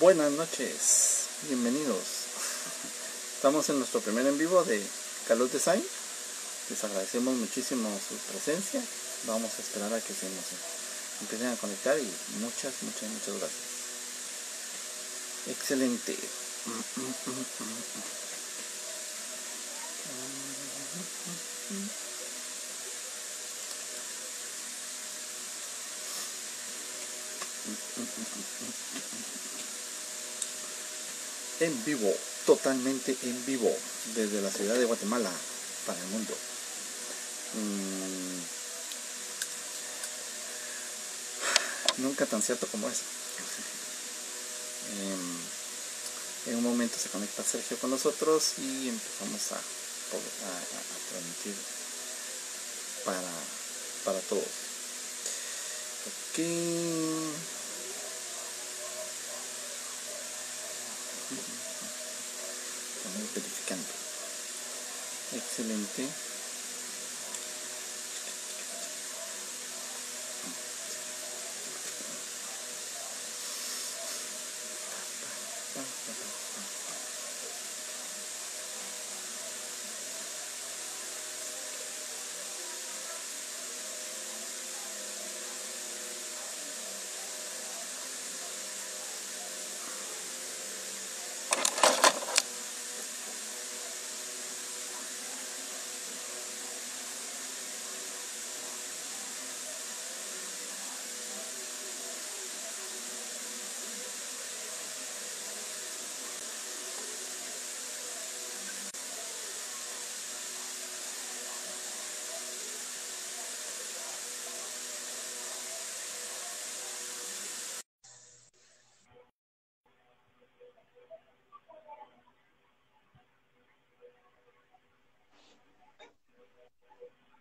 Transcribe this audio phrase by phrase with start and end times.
[0.00, 2.02] Buenas noches, bienvenidos.
[3.36, 4.84] Estamos en nuestro primer en vivo de
[5.28, 5.84] Caluz Design.
[6.68, 8.82] Les agradecemos muchísimo su presencia.
[9.28, 10.46] Vamos a esperar a que se nos
[11.20, 12.10] empiecen a conectar y
[12.40, 13.52] muchas, muchas, muchas gracias.
[15.46, 16.18] Excelente.
[31.60, 32.12] En vivo,
[32.46, 33.70] totalmente en vivo,
[34.14, 35.30] desde la ciudad de Guatemala
[35.86, 36.34] para el mundo.
[37.54, 38.24] Mm.
[42.02, 43.02] Nunca tan cierto como eso.
[44.98, 49.60] Em, en un momento se conecta Sergio con nosotros y empezamos a, a,
[51.10, 51.54] transmitir
[53.04, 53.30] para,
[54.04, 54.44] para todos.
[56.32, 57.53] Aquí.
[63.14, 63.86] Estamos verificando.
[65.34, 66.23] Excelente.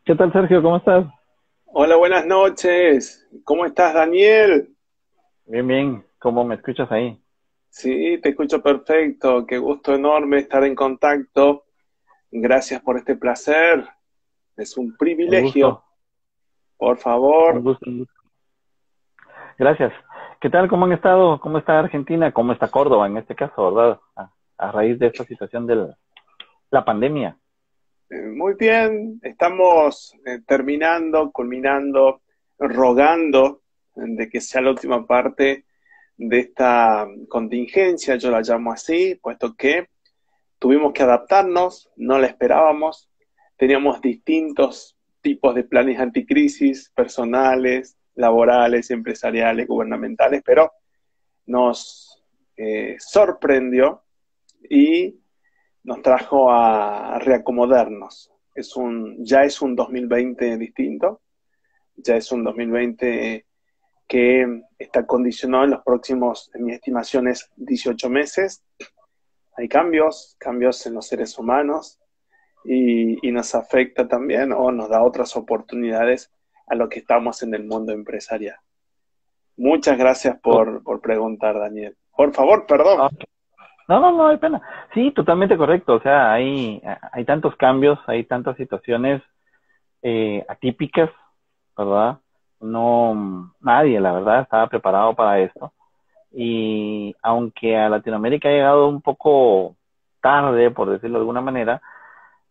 [0.06, 0.62] ¿Qué tal, Sergio?
[0.62, 1.06] ¿Cómo estás?
[1.68, 3.25] Hola, buenas noches.
[3.46, 4.75] ¿Cómo estás, Daniel?
[5.46, 6.06] Bien, bien.
[6.19, 7.18] ¿Cómo me escuchas ahí?
[7.69, 9.46] Sí, te escucho perfecto.
[9.46, 11.63] Qué gusto enorme estar en contacto.
[12.31, 13.88] Gracias por este placer.
[14.58, 15.81] Es un privilegio.
[16.75, 17.56] por favor.
[17.56, 17.90] Un gusto,
[19.58, 19.94] Gracias.
[20.42, 20.68] ¿Qué tal?
[20.68, 21.40] ¿Cómo han estado?
[21.40, 22.34] ¿Cómo está Argentina?
[22.34, 24.02] ¿Cómo está Córdoba en este caso, verdad?
[24.58, 25.96] A, raíz de esta situación de
[26.72, 27.38] la pandemia.
[28.13, 32.22] Eh, muy bien, estamos eh, terminando, culminando,
[32.59, 33.63] rogando
[33.96, 35.66] de que sea la última parte
[36.16, 39.90] de esta contingencia, yo la llamo así, puesto que
[40.59, 43.09] tuvimos que adaptarnos, no la esperábamos,
[43.57, 50.72] teníamos distintos tipos de planes anticrisis, personales, laborales, empresariales, gubernamentales, pero
[51.47, 52.24] nos
[52.57, 54.03] eh, sorprendió
[54.69, 55.16] y
[55.83, 58.31] nos trajo a reacomodarnos.
[58.55, 61.21] Es un, ya es un 2020 distinto,
[61.95, 63.45] ya es un 2020
[64.07, 68.63] que está condicionado en los próximos, en mis estimaciones, 18 meses.
[69.57, 72.00] Hay cambios, cambios en los seres humanos
[72.65, 76.31] y, y nos afecta también o nos da otras oportunidades
[76.67, 78.57] a lo que estamos en el mundo empresarial.
[79.57, 81.95] Muchas gracias por, por preguntar, Daniel.
[82.15, 83.01] Por favor, perdón.
[83.01, 83.09] Ah,
[83.88, 84.61] no, no, no hay pena.
[84.94, 85.95] Sí, totalmente correcto.
[85.95, 89.21] O sea, hay, hay tantos cambios, hay tantas situaciones
[90.01, 91.09] eh, atípicas,
[91.77, 92.19] ¿verdad?
[92.61, 95.73] No, nadie, la verdad, estaba preparado para esto.
[96.31, 99.75] Y aunque a Latinoamérica ha llegado un poco
[100.21, 101.81] tarde, por decirlo de alguna manera,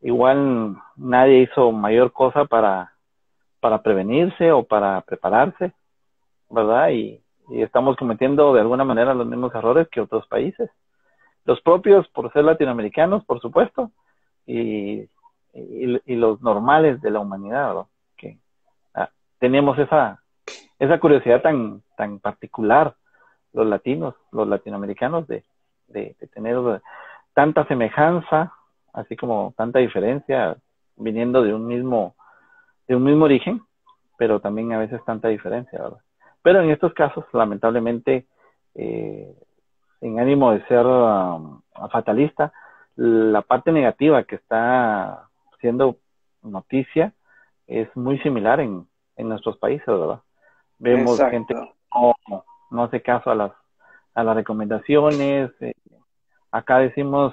[0.02, 2.92] igual nadie hizo mayor cosa para,
[3.60, 5.72] para prevenirse o para prepararse,
[6.50, 6.90] ¿verdad?
[6.90, 7.20] y
[7.50, 10.70] estamos cometiendo de alguna manera los mismos errores que otros países
[11.44, 13.90] los propios por ser latinoamericanos, por supuesto,
[14.46, 15.08] y,
[15.54, 17.88] y, los normales de la humanidad, ¿no?
[18.16, 18.38] que
[18.94, 20.22] ah, tenemos esa,
[20.78, 22.94] esa curiosidad tan, tan particular,
[23.52, 25.44] los latinos, los latinoamericanos, de,
[25.88, 26.56] de, tener
[27.34, 28.52] tanta semejanza,
[28.92, 30.56] así como tanta diferencia,
[30.96, 32.14] viniendo de un mismo,
[32.88, 33.62] de un mismo origen,
[34.16, 36.00] pero también a veces tanta diferencia, ¿verdad?
[36.42, 38.26] Pero en estos casos, lamentablemente,
[38.74, 39.34] eh,
[40.02, 42.52] en ánimo de ser um, fatalista,
[42.96, 45.28] la parte negativa que está
[45.60, 45.96] siendo
[46.42, 47.12] noticia
[47.68, 50.20] es muy similar en, en nuestros países, ¿verdad?
[50.78, 51.72] Vemos gente que
[52.70, 53.52] no, hace caso a las,
[54.14, 55.52] a las recomendaciones.
[55.60, 55.74] Eh,
[56.50, 57.32] acá decimos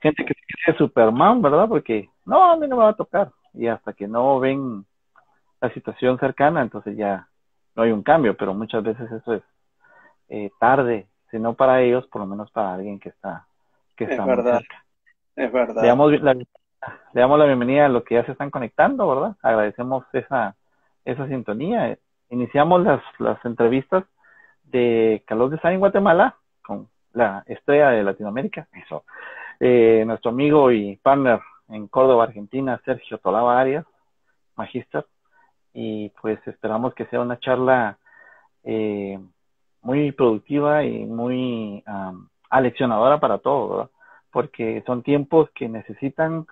[0.00, 1.68] gente que cree Superman, ¿verdad?
[1.68, 3.30] Porque no, a mí no me va a tocar.
[3.52, 4.86] Y hasta que no ven
[5.60, 7.28] la situación cercana, entonces ya
[7.76, 9.42] no hay un cambio, pero muchas veces eso es
[10.30, 13.46] eh, tarde sino para ellos, por lo menos para alguien que está,
[13.96, 14.60] que está es verdad,
[15.36, 15.82] es verdad.
[15.82, 16.46] Le damos, la, le
[17.12, 19.36] damos la bienvenida a los que ya se están conectando, ¿verdad?
[19.42, 20.56] Agradecemos esa,
[21.04, 21.98] esa sintonía.
[22.30, 24.04] Iniciamos las, las entrevistas
[24.64, 29.04] de Carlos Design Guatemala con la estrella de Latinoamérica, eso.
[29.60, 33.84] Eh, nuestro amigo y partner en Córdoba, Argentina, Sergio Tolava Arias,
[34.56, 35.06] magíster,
[35.72, 37.98] y pues esperamos que sea una charla
[38.64, 39.18] eh,
[39.88, 43.90] muy productiva y muy um, aleccionadora para todos, ¿verdad?
[44.30, 46.46] Porque son tiempos que necesitan,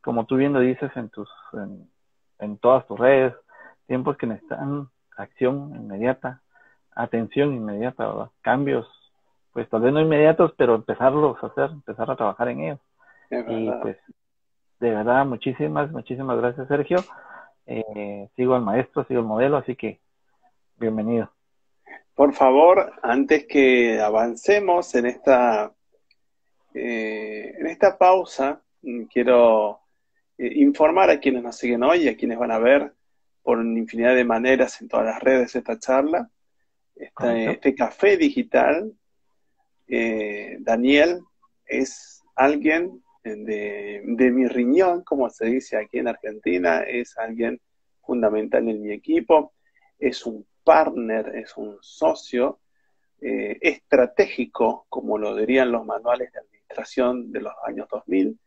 [0.00, 1.86] como tú bien lo dices en tus, en,
[2.38, 3.34] en todas tus redes,
[3.86, 4.88] tiempos que necesitan
[5.18, 6.40] acción inmediata,
[6.96, 8.30] atención inmediata, ¿verdad?
[8.40, 8.88] Cambios,
[9.52, 12.80] pues tal vez no inmediatos, pero empezarlos a hacer, empezar a trabajar en ellos.
[13.30, 13.98] Y pues,
[14.80, 17.00] de verdad, muchísimas, muchísimas gracias, Sergio.
[17.66, 20.00] Eh, sigo al maestro, sigo el modelo, así que
[20.78, 21.28] bienvenido.
[22.18, 25.72] Por favor, antes que avancemos en esta,
[26.74, 28.60] eh, en esta pausa,
[29.08, 29.78] quiero
[30.36, 32.92] eh, informar a quienes nos siguen hoy y a quienes van a ver
[33.40, 36.28] por infinidad de maneras en todas las redes esta charla,
[36.96, 38.92] este, este café digital.
[39.86, 41.20] Eh, Daniel
[41.66, 47.60] es alguien de, de mi riñón, como se dice aquí en Argentina, es alguien
[48.02, 49.52] fundamental en mi equipo,
[50.00, 52.60] es un partner, es un socio
[53.22, 58.38] eh, estratégico, como lo dirían los manuales de administración de los años 2000.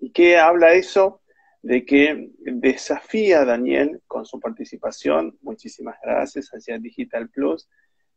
[0.00, 1.22] ¿Y qué habla eso?
[1.62, 7.68] De que desafía a Daniel con su participación, muchísimas gracias hacia Digital Plus,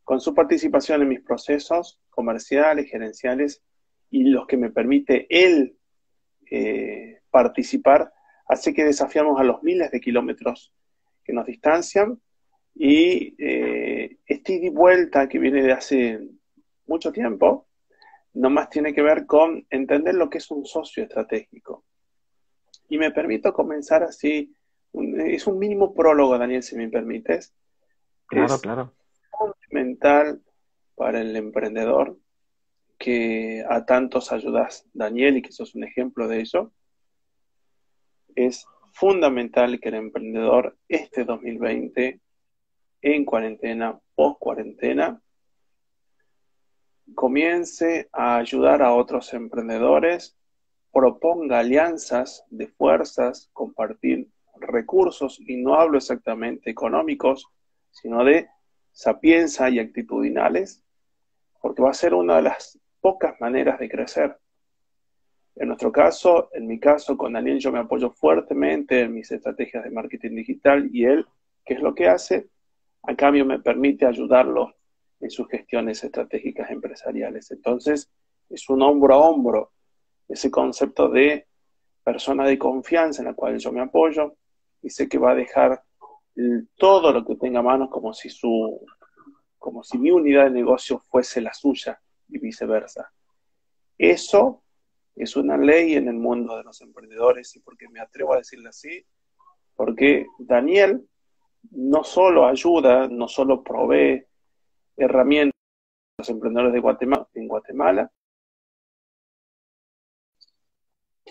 [0.04, 3.62] con su participación en mis procesos comerciales, gerenciales
[4.10, 5.78] y los que me permite él
[6.50, 8.12] eh, participar,
[8.48, 10.74] hace que desafiamos a los miles de kilómetros
[11.24, 12.20] que nos distancian
[12.74, 16.20] y eh, este ida y vuelta que viene de hace
[16.88, 17.68] mucho tiempo,
[18.34, 21.84] nomás tiene que ver con entender lo que es un socio estratégico.
[22.90, 24.54] Y me permito comenzar así,
[24.94, 27.54] es un mínimo prólogo, Daniel, si me permites.
[28.28, 28.94] Claro, claro.
[29.32, 30.42] Fundamental
[30.96, 32.18] para el emprendedor
[32.98, 36.72] que a tantos ayudas, Daniel, y que sos un ejemplo de ello.
[38.36, 42.20] Es fundamental que el emprendedor este 2020
[43.02, 45.22] en cuarentena, post cuarentena,
[47.16, 50.38] comience a ayudar a otros emprendedores,
[50.92, 54.28] proponga alianzas de fuerzas, compartir
[54.60, 57.48] recursos, y no hablo exactamente económicos,
[57.90, 58.48] sino de
[58.92, 60.84] sapienza y actitudinales,
[61.62, 64.38] porque va a ser una de las pocas maneras de crecer.
[65.56, 69.84] En nuestro caso, en mi caso, con Daniel yo me apoyo fuertemente en mis estrategias
[69.84, 71.26] de marketing digital y él,
[71.66, 72.48] ¿qué es lo que hace?
[73.04, 74.76] A cambio me permite ayudarlo
[75.20, 77.52] en sus gestiones estratégicas empresariales.
[77.52, 78.12] Entonces,
[78.50, 79.72] es un hombro a hombro
[80.28, 81.48] ese concepto de
[82.04, 84.36] persona de confianza en la cual yo me apoyo
[84.82, 85.84] y sé que va a dejar
[86.76, 88.84] todo lo que tenga a mano como si su
[89.60, 93.14] como si mi unidad de negocio fuese la suya y viceversa.
[93.96, 94.64] Eso
[95.16, 98.70] es una ley en el mundo de los emprendedores y porque me atrevo a decirle
[98.70, 99.06] así,
[99.76, 101.08] porque Daniel
[101.70, 104.26] no solo ayuda, no solo provee
[104.98, 105.56] herramientas
[106.18, 108.12] a los emprendedores de Guatemala, en Guatemala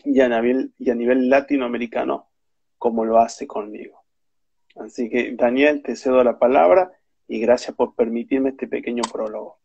[0.05, 2.31] y a, nivel, y a nivel latinoamericano
[2.79, 4.05] como lo hace conmigo.
[4.77, 6.93] Así que Daniel, te cedo la palabra
[7.29, 9.59] y gracias por permitirme este pequeño prólogo.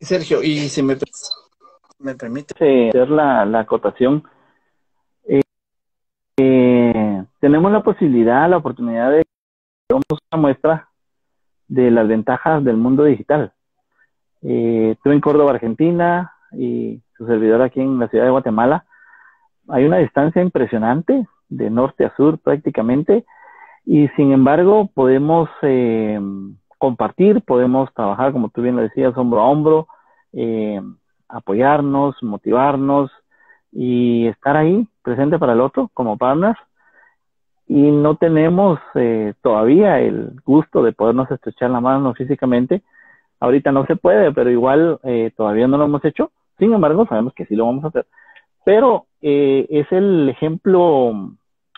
[0.00, 0.96] Sergio, y si me
[2.04, 4.22] me permite hacer la, la acotación.
[5.26, 5.40] Eh,
[6.36, 9.24] eh, tenemos la posibilidad, la oportunidad de
[9.88, 10.88] una muestra
[11.66, 13.52] de las ventajas del mundo digital.
[14.42, 18.84] Eh, en Córdoba, Argentina, y su servidor aquí en la ciudad de Guatemala.
[19.68, 23.24] Hay una distancia impresionante, de norte a sur prácticamente,
[23.86, 26.20] y sin embargo podemos eh,
[26.78, 29.88] compartir, podemos trabajar, como tú bien lo decías, hombro a hombro,
[30.32, 30.80] eh,
[31.28, 33.10] apoyarnos, motivarnos
[33.72, 36.58] y estar ahí presente para el otro como partners.
[37.66, 42.82] Y no tenemos eh, todavía el gusto de podernos estrechar la mano físicamente.
[43.40, 46.30] Ahorita no se puede, pero igual eh, todavía no lo hemos hecho.
[46.58, 48.06] Sin embargo, sabemos que sí lo vamos a hacer.
[48.64, 51.30] Pero eh, es el ejemplo,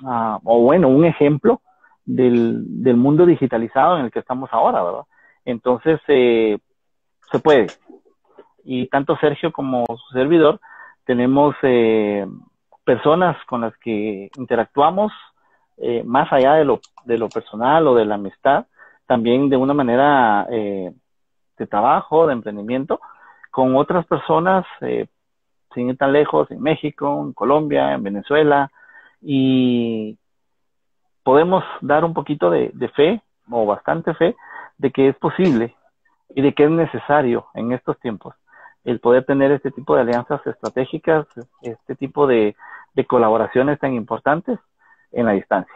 [0.04, 1.60] ah, o bueno, un ejemplo
[2.04, 5.04] del, del mundo digitalizado en el que estamos ahora, ¿verdad?
[5.44, 7.68] Entonces, se puede,
[8.66, 10.60] y tanto Sergio como su servidor
[11.04, 12.26] tenemos eh,
[12.84, 15.12] personas con las que interactuamos
[15.78, 18.66] eh, más allá de lo, de lo personal o de la amistad,
[19.06, 20.92] también de una manera eh,
[21.58, 23.00] de trabajo, de emprendimiento,
[23.50, 25.06] con otras personas, eh,
[25.74, 28.70] sin ir tan lejos, en México, en Colombia, en Venezuela,
[29.20, 30.18] y
[31.22, 34.34] podemos dar un poquito de, de fe, o bastante fe,
[34.78, 35.74] de que es posible
[36.34, 38.34] y de que es necesario en estos tiempos
[38.86, 41.26] el poder tener este tipo de alianzas estratégicas,
[41.60, 42.54] este tipo de,
[42.94, 44.60] de colaboraciones tan importantes
[45.10, 45.74] en la distancia.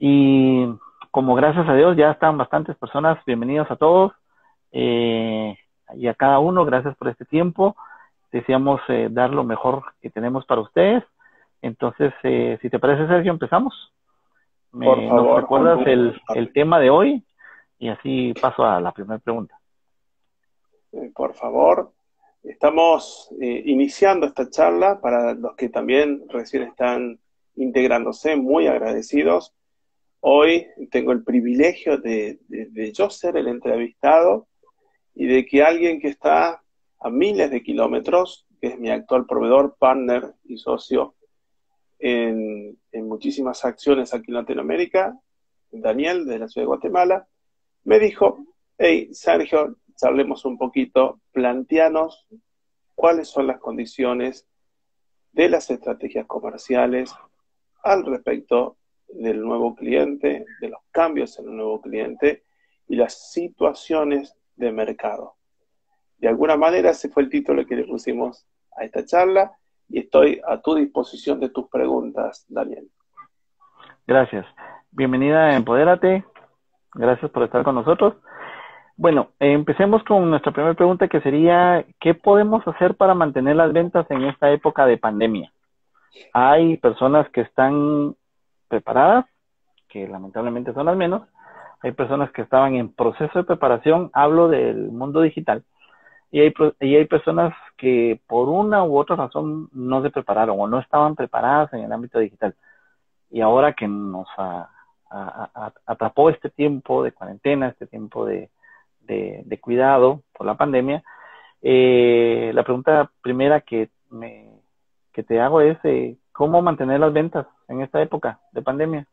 [0.00, 0.66] Y
[1.12, 4.12] como gracias a Dios ya están bastantes personas, bienvenidos a todos
[4.72, 5.56] eh,
[5.94, 7.76] y a cada uno, gracias por este tiempo.
[8.32, 11.04] Deseamos eh, dar lo mejor que tenemos para ustedes.
[11.62, 13.92] Entonces, eh, si te parece, Sergio, empezamos.
[14.72, 17.24] Me, por favor, ¿Nos recuerdas el, el tema de hoy?
[17.78, 19.56] Y así paso a la primera pregunta.
[20.90, 21.92] Eh, por favor,
[22.44, 27.18] estamos eh, iniciando esta charla para los que también recién están
[27.56, 29.54] integrándose, muy agradecidos.
[30.20, 32.38] Hoy tengo el privilegio de,
[32.92, 34.48] yo ser el entrevistado
[35.14, 36.62] y de que alguien que está
[37.00, 41.14] a miles de kilómetros, que es mi actual proveedor, partner y socio
[41.98, 45.18] en, en muchísimas acciones aquí en Latinoamérica,
[45.70, 47.26] Daniel de la ciudad de Guatemala,
[47.84, 48.46] me dijo,
[48.78, 52.26] hey, Sergio, charlemos un poquito, planteanos
[52.94, 54.46] cuáles son las condiciones
[55.32, 57.14] de las estrategias comerciales
[57.82, 58.76] al respecto
[59.08, 62.44] del nuevo cliente, de los cambios en el nuevo cliente
[62.88, 65.34] y las situaciones de mercado.
[66.18, 68.46] De alguna manera ese fue el título que le pusimos
[68.76, 69.56] a esta charla
[69.88, 72.88] y estoy a tu disposición de tus preguntas, Daniel.
[74.06, 74.46] Gracias.
[74.90, 76.24] Bienvenida a Empodérate.
[76.94, 78.14] Gracias por estar con nosotros.
[78.96, 84.08] Bueno, empecemos con nuestra primera pregunta que sería, ¿qué podemos hacer para mantener las ventas
[84.08, 85.52] en esta época de pandemia?
[86.32, 88.14] Hay personas que están
[88.68, 89.26] preparadas,
[89.88, 91.22] que lamentablemente son las menos.
[91.80, 95.64] Hay personas que estaban en proceso de preparación, hablo del mundo digital.
[96.30, 100.68] Y hay, y hay personas que por una u otra razón no se prepararon o
[100.68, 102.54] no estaban preparadas en el ámbito digital.
[103.28, 104.28] Y ahora que nos
[105.84, 108.50] atrapó este tiempo de cuarentena, este tiempo de,
[109.06, 111.02] de, cuidado por la pandemia,
[111.62, 114.50] eh, la pregunta primera que, me,
[115.12, 119.06] que te hago es eh, cómo mantener las ventas en esta época de pandemia.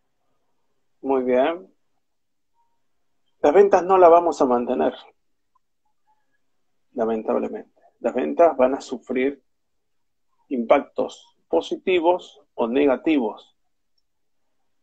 [1.02, 1.68] Muy bien.
[3.42, 4.94] Las ventas no las vamos a mantener,
[6.94, 7.82] lamentablemente.
[8.00, 9.42] Las ventas van a sufrir
[10.50, 13.56] impactos positivos o negativos.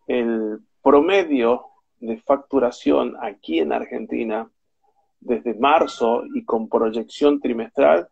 [0.07, 1.67] El promedio
[2.01, 4.51] de facturación aquí en Argentina
[5.21, 8.09] desde marzo y con proyección trimestral,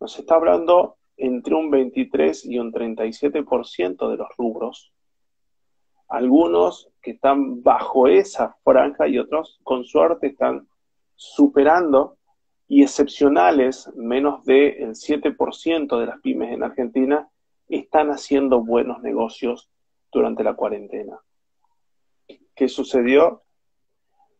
[0.00, 4.92] nos está hablando entre un 23 y un 37% de los rubros.
[6.08, 10.68] Algunos que están bajo esa franja y otros, con suerte, están
[11.14, 12.16] superando
[12.68, 17.28] y excepcionales, menos del 7% de las pymes en Argentina,
[17.68, 19.70] están haciendo buenos negocios
[20.12, 21.18] durante la cuarentena.
[22.54, 23.42] ¿Qué sucedió?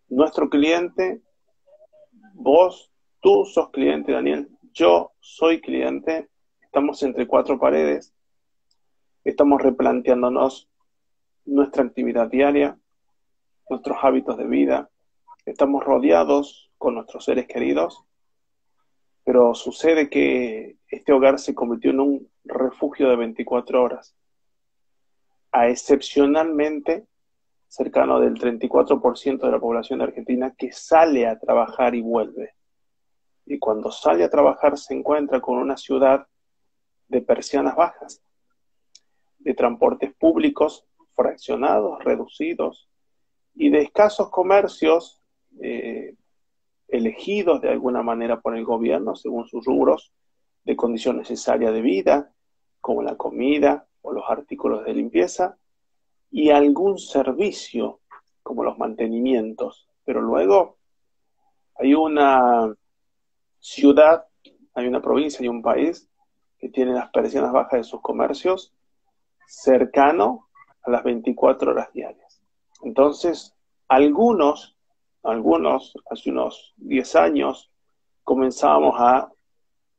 [0.09, 1.23] Nuestro cliente
[2.41, 4.49] Vos, tú sos cliente, Daniel.
[4.73, 6.29] Yo soy cliente.
[6.61, 8.15] Estamos entre cuatro paredes.
[9.25, 10.71] Estamos replanteándonos
[11.45, 12.79] nuestra actividad diaria,
[13.69, 14.89] nuestros hábitos de vida.
[15.47, 18.05] Estamos rodeados con nuestros seres queridos.
[19.25, 24.15] Pero sucede que este hogar se convirtió en un refugio de 24 horas.
[25.51, 27.05] A excepcionalmente
[27.69, 32.55] cercano del 34% de la población argentina que sale a trabajar y vuelve.
[33.47, 36.27] Y cuando sale a trabajar se encuentra con una ciudad
[37.09, 38.23] de persianas bajas,
[39.39, 42.89] de transportes públicos fraccionados, reducidos,
[43.55, 45.21] y de escasos comercios
[45.61, 46.15] eh,
[46.87, 50.13] elegidos de alguna manera por el gobierno según sus rubros
[50.65, 52.33] de condición necesaria de vida,
[52.81, 55.59] como la comida o los artículos de limpieza,
[56.31, 58.01] y algún servicio
[58.43, 59.89] como los mantenimientos.
[60.05, 60.79] Pero luego
[61.77, 62.75] hay una
[63.61, 64.27] ciudad,
[64.75, 66.09] hay una provincia y un país
[66.59, 68.75] que tiene las persianas bajas de sus comercios
[69.47, 70.49] cercano
[70.83, 72.43] a las 24 horas diarias.
[72.83, 73.55] Entonces,
[73.89, 74.77] algunos,
[75.23, 77.71] algunos, hace unos 10 años,
[78.25, 79.33] comenzábamos a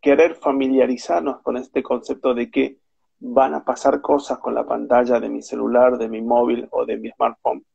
[0.01, 2.79] querer familiarizarnos con este concepto de que
[3.19, 6.97] van a pasar cosas con la pantalla de mi celular, de mi móvil o de
[6.97, 7.65] mi smartphone.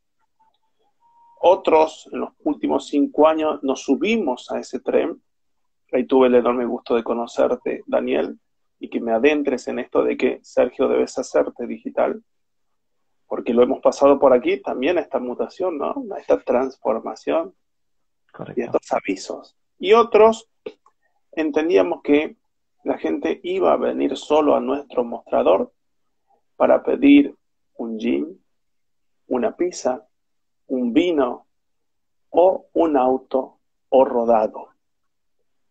[1.41, 5.23] Otros, en los últimos cinco años, nos subimos a ese tren.
[5.93, 8.39] Ahí tuve el enorme gusto de conocerte, Daniel,
[8.79, 12.23] y que me adentres en esto de que, Sergio, debes hacerte digital.
[13.27, 16.05] porque lo hemos pasado por aquí, también esta mutación, ¿no?
[16.17, 17.55] Esta transformación
[18.55, 19.57] y estos avisos.
[19.79, 20.49] Y otros
[21.33, 22.37] entendíamos que
[22.85, 25.73] la gente iba a venir solo a nuestro mostrador
[26.57, 27.35] para pedir
[27.77, 28.45] un gin,
[29.27, 30.07] una pizza,
[30.67, 31.47] un vino
[32.29, 34.69] o un auto o rodado.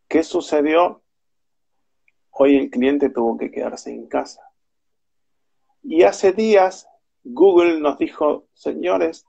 [0.08, 1.02] ¿Qué sucedió?
[2.32, 4.52] Hoy el cliente tuvo que quedarse en casa.
[5.84, 6.90] Y hace días
[7.24, 9.28] Google nos dijo, señores,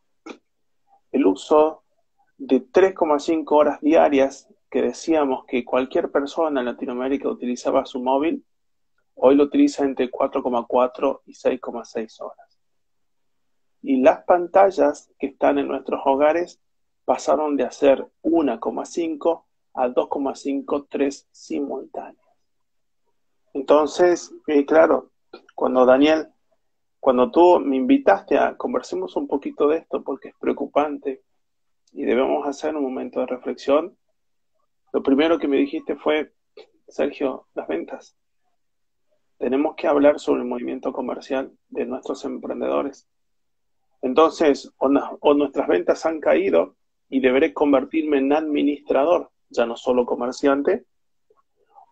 [1.12, 1.82] el uso
[2.38, 8.44] de 3,5 horas diarias que decíamos que cualquier persona en Latinoamérica utilizaba su móvil,
[9.14, 12.58] hoy lo utiliza entre 4,4 y 6,6 horas.
[13.82, 16.60] Y las pantallas que están en nuestros hogares
[17.04, 22.26] pasaron de hacer 1,5 a 2,5, 3 simultáneas.
[23.52, 25.12] Entonces, eh, claro,
[25.54, 26.30] cuando Daniel,
[26.98, 31.22] cuando tú me invitaste a conversemos un poquito de esto, porque es preocupante
[31.92, 33.96] y debemos hacer un momento de reflexión,
[34.94, 36.32] lo primero que me dijiste fue,
[36.86, 38.16] Sergio, las ventas.
[39.38, 43.08] Tenemos que hablar sobre el movimiento comercial de nuestros emprendedores.
[44.02, 46.76] Entonces, o, nuestras ventas han caído
[47.08, 50.84] y deberé convertirme en administrador, ya no solo comerciante,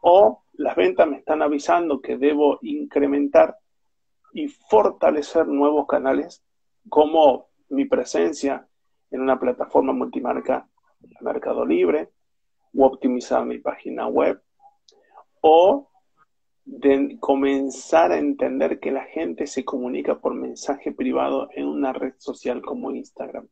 [0.01, 3.57] o las ventas me están avisando que debo incrementar
[4.33, 6.45] y fortalecer nuevos canales
[6.89, 8.69] como mi presencia
[9.11, 10.69] en una plataforma multimarca,
[11.21, 12.13] Mercado Libre,
[12.77, 14.43] o optimizar mi página web,
[15.41, 15.91] o
[16.65, 22.15] de comenzar a entender que la gente se comunica por mensaje privado en una red
[22.19, 23.49] social como Instagram.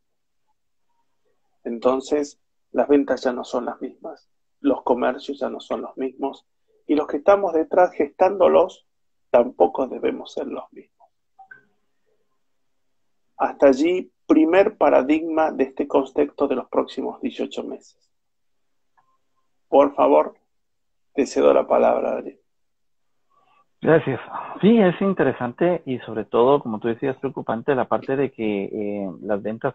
[1.64, 2.40] Entonces,
[2.72, 4.28] las ventas ya no son las mismas,
[4.60, 6.46] los comercios ya no son los mismos,
[6.86, 8.86] y los que estamos detrás gestándolos
[9.30, 11.08] tampoco debemos ser los mismos.
[13.36, 18.09] Hasta allí, primer paradigma de este contexto de los próximos 18 meses.
[19.70, 20.34] Por favor,
[21.14, 22.36] te cedo la palabra, Adrián.
[23.80, 24.20] Gracias.
[24.60, 29.10] Sí, es interesante y sobre todo, como tú decías, preocupante la parte de que eh,
[29.22, 29.74] las ventas,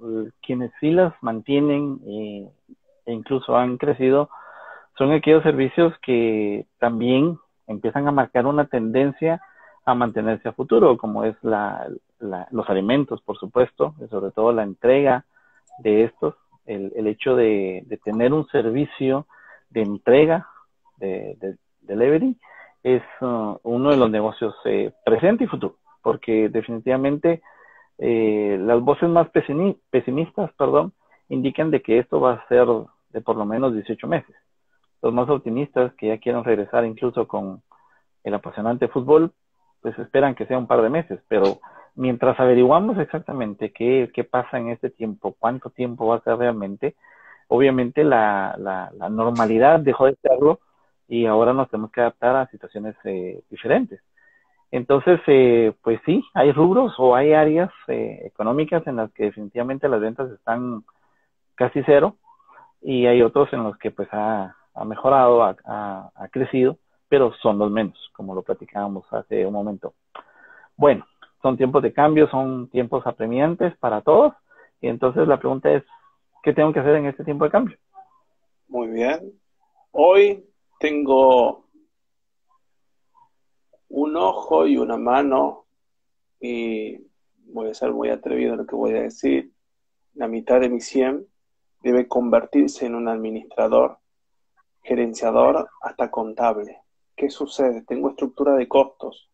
[0.00, 2.48] eh, quienes sí las mantienen eh,
[3.06, 4.30] e incluso han crecido,
[4.96, 9.40] son aquellos servicios que también empiezan a marcar una tendencia
[9.84, 11.88] a mantenerse a futuro, como es la,
[12.20, 15.24] los alimentos, por supuesto, y sobre todo la entrega
[15.78, 19.26] de estos, el, el hecho de, de, tener un servicio
[19.70, 20.48] de entrega
[20.98, 22.36] de, de delivery
[22.82, 27.42] es uh, uno de los negocios eh, presente y futuro, porque definitivamente
[27.98, 30.92] eh, las voces más pesimistas, perdón,
[31.28, 32.66] indican de que esto va a ser
[33.10, 34.34] de por lo menos 18 meses.
[35.00, 37.62] Los más optimistas que ya quieren regresar incluso con
[38.24, 39.32] el apasionante fútbol,
[39.80, 41.60] pues esperan que sea un par de meses, pero
[41.94, 46.94] mientras averiguamos exactamente qué, qué pasa en este tiempo, cuánto tiempo va a ser realmente,
[47.48, 50.60] obviamente la, la, normalidad dejó de serlo
[51.08, 54.00] y ahora nos tenemos que adaptar a situaciones eh, diferentes.
[54.70, 59.88] Entonces, eh, pues sí, hay rubros o hay áreas eh, económicas en las que definitivamente
[59.88, 60.84] las ventas están
[61.54, 62.16] casi cero
[62.80, 66.78] y hay otros en los que pues ha, ha mejorado, ha, ha, crecido,
[67.08, 69.92] pero son los menos, como lo platicábamos hace un momento.
[70.76, 71.04] Bueno,
[71.42, 74.32] son tiempos de cambio, son tiempos apremiantes para todos
[74.80, 75.84] y entonces la pregunta es,
[76.42, 77.76] ¿qué tengo que hacer en este tiempo de cambio?
[78.68, 79.32] Muy bien.
[79.90, 80.44] Hoy
[80.78, 81.66] tengo
[83.88, 85.66] un ojo y una mano
[86.40, 86.98] y
[87.46, 89.52] voy a ser muy atrevido en lo que voy a decir.
[90.14, 91.26] La mitad de mi 100
[91.82, 93.98] debe convertirse en un administrador,
[94.82, 96.80] gerenciador, hasta contable.
[97.14, 97.82] ¿Qué sucede?
[97.82, 99.31] Tengo estructura de costos.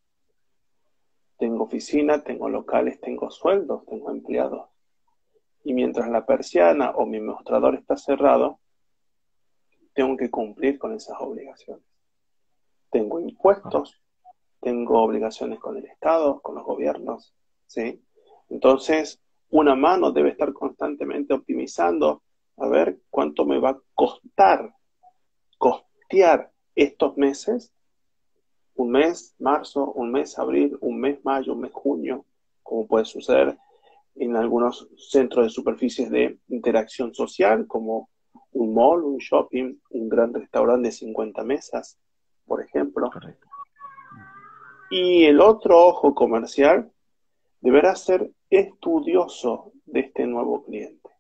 [1.39, 4.69] Tengo oficina, tengo locales, tengo sueldos, tengo empleados.
[5.65, 8.59] Y mientras la persiana o mi mostrador está cerrado,
[9.95, 11.85] tengo que cumplir con esas obligaciones.
[12.91, 14.03] Tengo impuestos,
[14.61, 17.35] tengo obligaciones con el Estado, con los gobiernos,
[17.67, 18.03] ¿sí?
[18.49, 19.21] Entonces,
[19.51, 22.23] una mano debe estar constantemente optimizando
[22.57, 24.75] a ver cuánto me va a costar
[25.59, 27.73] costear estos meses,
[28.79, 32.25] un mes marzo, un mes abril, un mes mayo, un mes junio,
[32.63, 33.59] como puede suceder
[34.15, 38.09] en algunos centros de superficies de interacción social, como
[38.53, 41.99] un mall, un shopping, un gran restaurante de 50 mesas,
[42.47, 43.11] por ejemplo.
[44.91, 46.91] Y el otro ojo comercial
[47.61, 51.11] deberá ser estudioso de este nuevo cliente.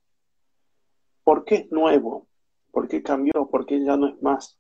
[1.25, 2.29] ¿Por qué es nuevo?
[2.71, 3.49] ¿Por qué cambió?
[3.51, 4.58] ¿Por qué ya no es más?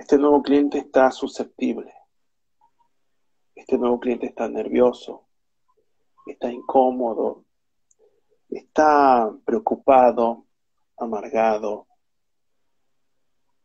[0.00, 1.92] Este nuevo cliente está susceptible.
[3.54, 5.28] este nuevo cliente está nervioso,
[6.26, 7.44] está incómodo,
[8.48, 10.46] está preocupado,
[10.96, 11.86] amargado,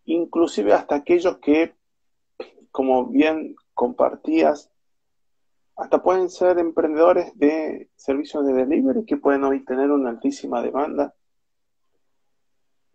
[0.03, 1.73] inclusive hasta aquellos que,
[2.69, 4.69] como bien compartías,
[5.77, 11.15] hasta pueden ser emprendedores de servicios de delivery que pueden hoy tener una altísima demanda,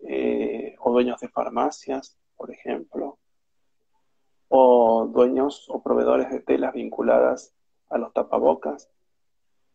[0.00, 3.19] eh, o dueños de farmacias, por ejemplo,
[4.52, 7.54] o dueños o proveedores de telas vinculadas
[7.88, 8.90] a los tapabocas,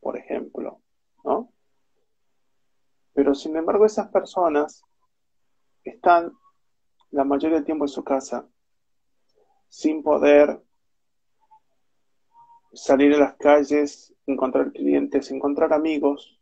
[0.01, 0.81] por ejemplo,
[1.23, 1.49] ¿no?
[3.13, 4.83] Pero sin embargo esas personas
[5.85, 6.33] están
[7.11, 8.49] la mayoría del tiempo en su casa
[9.69, 10.61] sin poder
[12.73, 16.37] salir a las calles, encontrar clientes, encontrar amigos,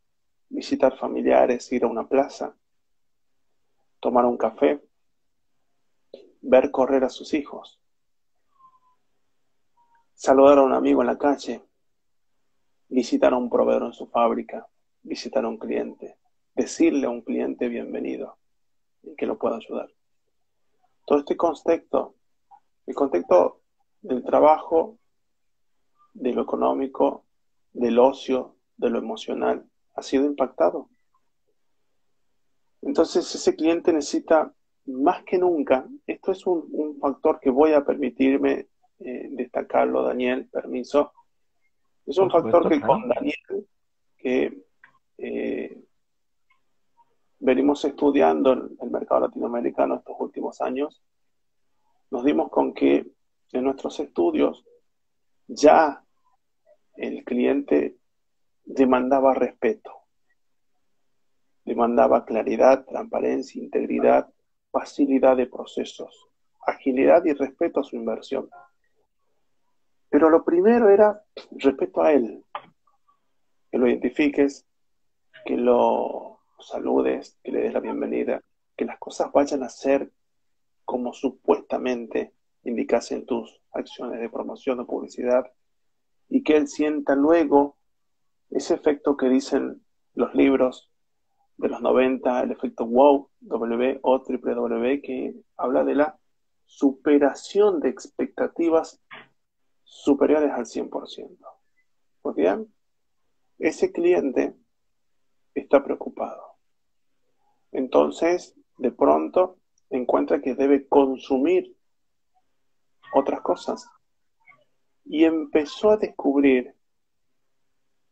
[0.50, 2.56] visitar familiares, ir a una plaza,
[4.00, 4.84] tomar un café,
[6.42, 7.80] ver correr a sus hijos,
[10.14, 11.62] saludar a un amigo en la calle,
[12.90, 14.68] visitar a un proveedor en su fábrica,
[15.02, 16.18] visitar a un cliente,
[16.56, 18.38] decirle a un cliente bienvenido
[19.02, 19.90] y que lo pueda ayudar.
[21.06, 22.16] Todo este contexto,
[22.86, 23.62] el contexto
[24.02, 24.98] del trabajo
[26.14, 27.26] de lo económico,
[27.74, 30.90] del ocio, de lo emocional, ha sido impactado.
[32.82, 34.54] Entonces ese cliente necesita
[34.86, 38.68] más que nunca, esto es un, factor que voy a permitirme
[39.00, 41.14] eh, destacarlo, Daniel, permiso,
[42.06, 43.68] es un factor que con Daniel,
[44.18, 44.64] que
[45.18, 45.84] eh,
[47.40, 51.02] venimos estudiando el mercado latinoamericano estos últimos años,
[52.12, 53.06] nos dimos con que
[53.52, 54.66] en nuestros estudios
[55.48, 56.04] ya
[56.96, 57.98] el cliente
[58.66, 59.92] demandaba respeto,
[61.66, 64.30] demandaba claridad, transparencia, integridad,
[64.72, 66.30] facilidad de procesos,
[66.66, 68.50] agilidad y respeto a su inversión.
[70.14, 72.46] Pero lo primero era respeto a él,
[73.72, 74.64] que lo identifiques,
[75.44, 78.44] que lo saludes, que le des la bienvenida,
[78.78, 80.12] que las cosas vayan a ser
[80.86, 82.32] como supuestamente
[82.64, 85.52] indicasen tus acciones de promoción o publicidad
[86.30, 87.78] y que él sienta luego
[88.52, 89.82] ese efecto que dicen
[90.14, 90.92] los libros
[91.58, 96.20] de los 90, el efecto WOW, W o W, que habla de la
[96.66, 99.03] superación de expectativas
[99.84, 101.38] superiores al 100%.
[102.24, 102.74] ¿Muy bien?
[103.60, 104.56] Ese cliente
[105.54, 106.58] está preocupado.
[107.72, 109.58] Entonces, de pronto,
[109.90, 111.76] encuentra que debe consumir
[113.14, 113.88] otras cosas
[115.06, 116.76] y empezó a descubrir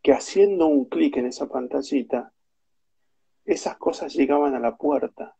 [0.01, 2.33] que haciendo un clic en esa pantallita,
[3.45, 5.35] esas cosas llegaban a la puerta.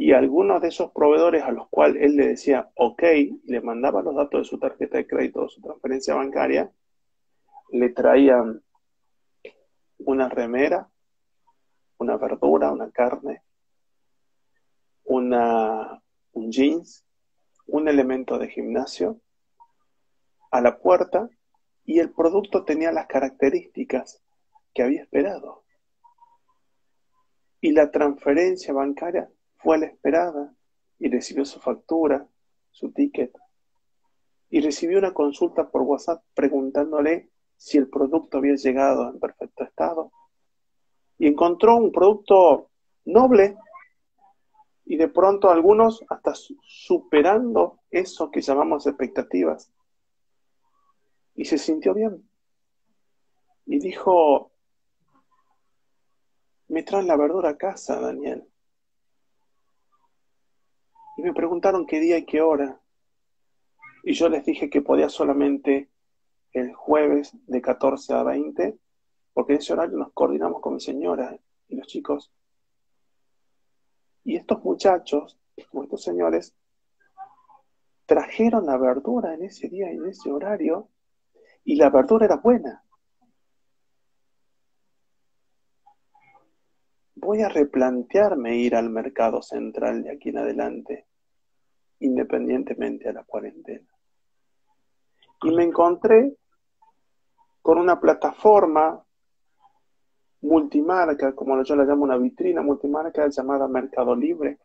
[0.00, 3.02] Y algunos de esos proveedores a los cuales él le decía, ok,
[3.46, 6.70] le mandaba los datos de su tarjeta de crédito o su transferencia bancaria,
[7.72, 8.62] le traían
[9.98, 10.88] una remera,
[11.98, 13.42] una verdura, una carne,
[15.02, 15.32] un
[16.48, 17.04] jeans,
[17.66, 19.20] un elemento de gimnasio
[20.52, 21.28] a la puerta
[21.84, 24.22] y el producto tenía las características
[24.72, 25.64] que había esperado.
[27.60, 30.54] Y la transferencia bancaria fue la esperada
[30.98, 32.26] y recibió su factura,
[32.70, 33.32] su ticket.
[34.50, 40.12] Y recibió una consulta por WhatsApp preguntándole si el producto había llegado en perfecto estado.
[41.18, 42.70] Y encontró un producto
[43.04, 43.56] noble
[44.84, 49.70] y de pronto algunos hasta superando eso que llamamos expectativas
[51.34, 52.28] y se sintió bien.
[53.66, 54.50] Y dijo,
[56.68, 58.48] me traen la verdura a casa, Daniel.
[61.18, 62.80] Y me preguntaron qué día y qué hora.
[64.04, 65.90] Y yo les dije que podía solamente
[66.52, 68.78] el jueves de 14 a 20,
[69.32, 72.32] porque en ese horario nos coordinamos con mi señora y los chicos.
[74.22, 75.36] Y estos muchachos,
[75.72, 76.54] o estos señores,
[78.06, 80.88] trajeron la verdura en ese día y en ese horario
[81.64, 82.84] y la verdura era buena.
[87.16, 91.07] Voy a replantearme ir al mercado central de aquí en adelante,
[92.00, 93.88] independientemente de la cuarentena.
[95.42, 96.36] Y me encontré
[97.62, 99.04] con una plataforma
[100.40, 104.58] multimarca, como yo la llamo una vitrina multimarca llamada Mercado Libre.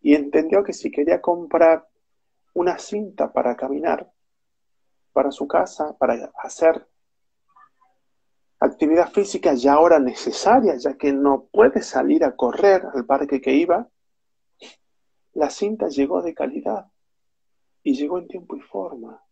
[0.00, 1.86] Y entendió que si quería comprar
[2.54, 4.12] una cinta para caminar,
[5.12, 6.86] para su casa, para hacer
[8.58, 13.52] actividad física ya ahora necesaria, ya que no puede salir a correr al parque que
[13.52, 13.88] iba,
[15.34, 16.90] la cinta llegó de calidad
[17.82, 19.22] y llegó en tiempo y forma.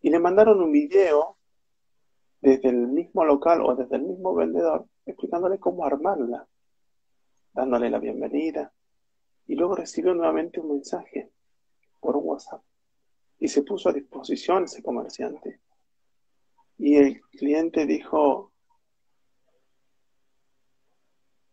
[0.00, 1.36] y le mandaron un video
[2.40, 6.46] desde el mismo local o desde el mismo vendedor explicándole cómo armarla,
[7.52, 8.72] dándole la bienvenida.
[9.46, 11.32] Y luego recibió nuevamente un mensaje
[12.00, 12.62] por WhatsApp
[13.40, 15.60] y se puso a disposición ese comerciante.
[16.76, 18.52] Y el cliente dijo,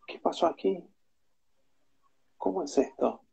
[0.05, 0.83] ¿qué pasó aquí?
[2.37, 3.24] ¿Cómo es esto?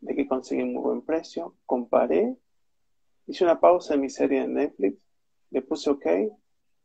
[0.00, 2.36] De que conseguí un muy buen precio, comparé,
[3.26, 4.98] hice una pausa en mi serie de Netflix,
[5.50, 6.06] le puse OK,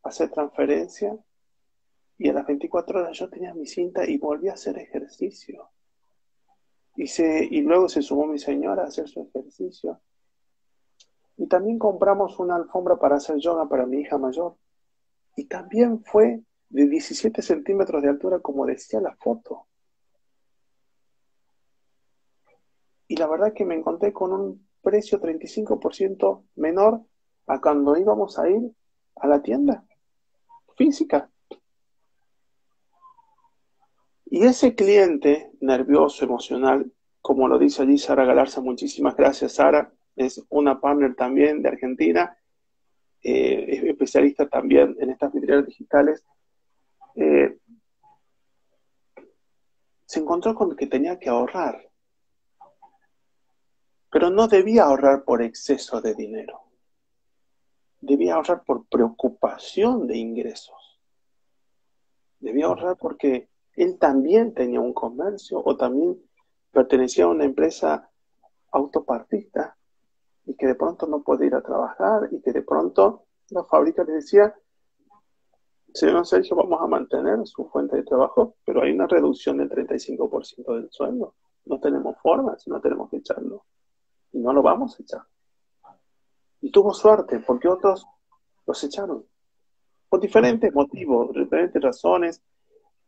[0.02, 1.18] pasé transferencia
[2.18, 5.70] y a las 24 horas yo tenía mi cinta y volví a hacer ejercicio.
[6.96, 10.00] Y, y luego se sumó mi señora a hacer su ejercicio.
[11.38, 14.56] Y también compramos una alfombra para hacer yoga para mi hija mayor.
[15.36, 19.68] Y también fue de 17 centímetros de altura, como decía la foto.
[23.14, 27.02] Y la verdad que me encontré con un precio 35% menor
[27.46, 28.72] a cuando íbamos a ir
[29.18, 29.86] a la tienda
[30.76, 31.30] física.
[34.26, 40.44] Y ese cliente nervioso, emocional, como lo dice allí Sara Galarza, muchísimas gracias Sara, es
[40.50, 42.36] una partner también de Argentina,
[43.22, 46.26] eh, es especialista también en estas vidrieras digitales,
[47.14, 47.60] eh,
[50.04, 51.93] se encontró con que tenía que ahorrar,
[54.14, 56.62] pero no debía ahorrar por exceso de dinero,
[58.00, 61.02] debía ahorrar por preocupación de ingresos,
[62.40, 66.22] debía ahorrar porque él también tenía un comercio o también
[66.70, 68.08] pertenecía a una empresa
[68.70, 69.76] autopartista
[70.46, 74.04] y que de pronto no podía ir a trabajar y que de pronto la fábrica
[74.04, 74.54] le decía,
[75.92, 80.76] señor Sergio, vamos a mantener su fuente de trabajo, pero hay una reducción del 35%
[80.76, 81.34] del sueldo.
[81.66, 83.66] No tenemos forma, no tenemos que echarlo.
[84.34, 85.22] Y no lo vamos a echar.
[86.62, 88.06] Y tuvo suerte, porque otros
[88.66, 89.26] los echaron.
[90.10, 92.42] Por diferentes motivos, diferentes razones,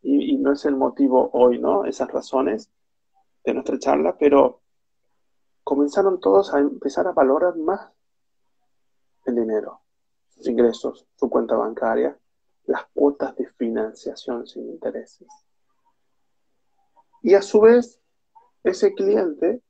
[0.01, 1.85] y, no es el motivo hoy, ¿no?
[1.85, 2.69] Esas razones
[3.43, 4.61] de nuestra charla, pero
[5.63, 7.91] comenzaron todos a empezar a valorar más
[9.25, 9.81] el dinero,
[10.29, 12.17] sus ingresos, su cuenta bancaria,
[12.65, 15.27] las cuotas de financiación sin intereses.
[17.23, 17.99] Y a su vez,
[18.63, 19.63] ese cliente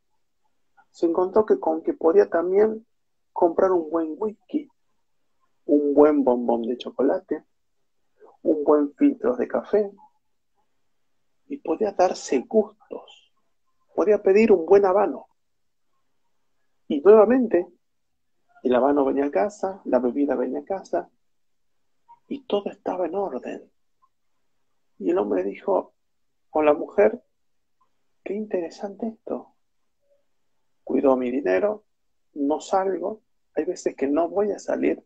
[0.96, 2.88] se encontró que con que podía también
[3.34, 4.70] comprar un buen whisky,
[5.66, 7.44] un buen bombón de chocolate,
[8.44, 9.92] un buen filtro de café,
[11.48, 13.34] y podía darse gustos,
[13.94, 15.28] podía pedir un buen habano.
[16.88, 17.68] Y nuevamente,
[18.64, 21.10] el habano venía a casa, la bebida venía a casa,
[22.30, 23.70] y todo estaba en orden.
[25.00, 25.94] Y el hombre dijo,
[26.52, 27.22] o la mujer,
[28.24, 29.45] qué interesante esto.
[31.16, 31.84] Mi dinero,
[32.34, 33.22] no salgo,
[33.54, 35.04] hay veces que no voy a salir.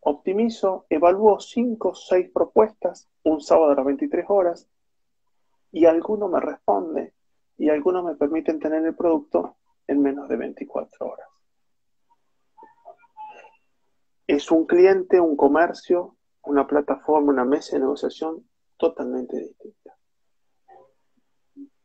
[0.00, 4.68] Optimizo, evalúo cinco o seis propuestas un sábado a las 23 horas
[5.72, 7.12] y alguno me responde
[7.58, 11.28] y algunos me permiten tener el producto en menos de 24 horas.
[14.26, 19.96] Es un cliente, un comercio, una plataforma, una mesa de negociación totalmente distinta.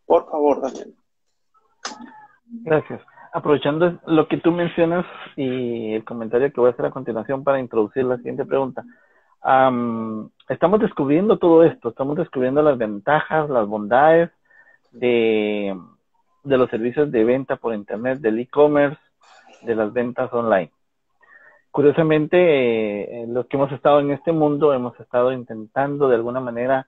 [0.06, 0.96] Por favor, Daniel.
[2.52, 3.02] Gracias.
[3.34, 7.60] Aprovechando lo que tú mencionas y el comentario que voy a hacer a continuación para
[7.60, 8.84] introducir la siguiente pregunta
[10.50, 14.30] estamos descubriendo todo esto, estamos descubriendo las ventajas, las bondades
[14.92, 15.76] de,
[16.44, 19.02] los servicios de venta por Internet, del e-commerce,
[19.64, 20.72] de las ventas online.
[21.72, 22.38] Curiosamente,
[23.24, 26.86] eh, los que hemos estado en este mundo hemos estado intentando de alguna manera,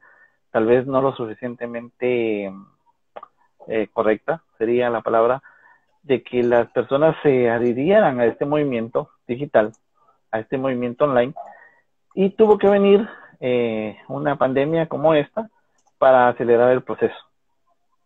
[0.52, 2.54] tal vez no lo suficientemente
[3.68, 5.42] eh, correcta, sería la palabra,
[6.04, 9.72] de que las personas se adhirieran a este movimiento digital,
[10.32, 11.34] a este movimiento online,
[12.14, 13.08] y tuvo que venir
[13.40, 15.50] eh, una pandemia como esta
[15.98, 17.16] para acelerar el proceso.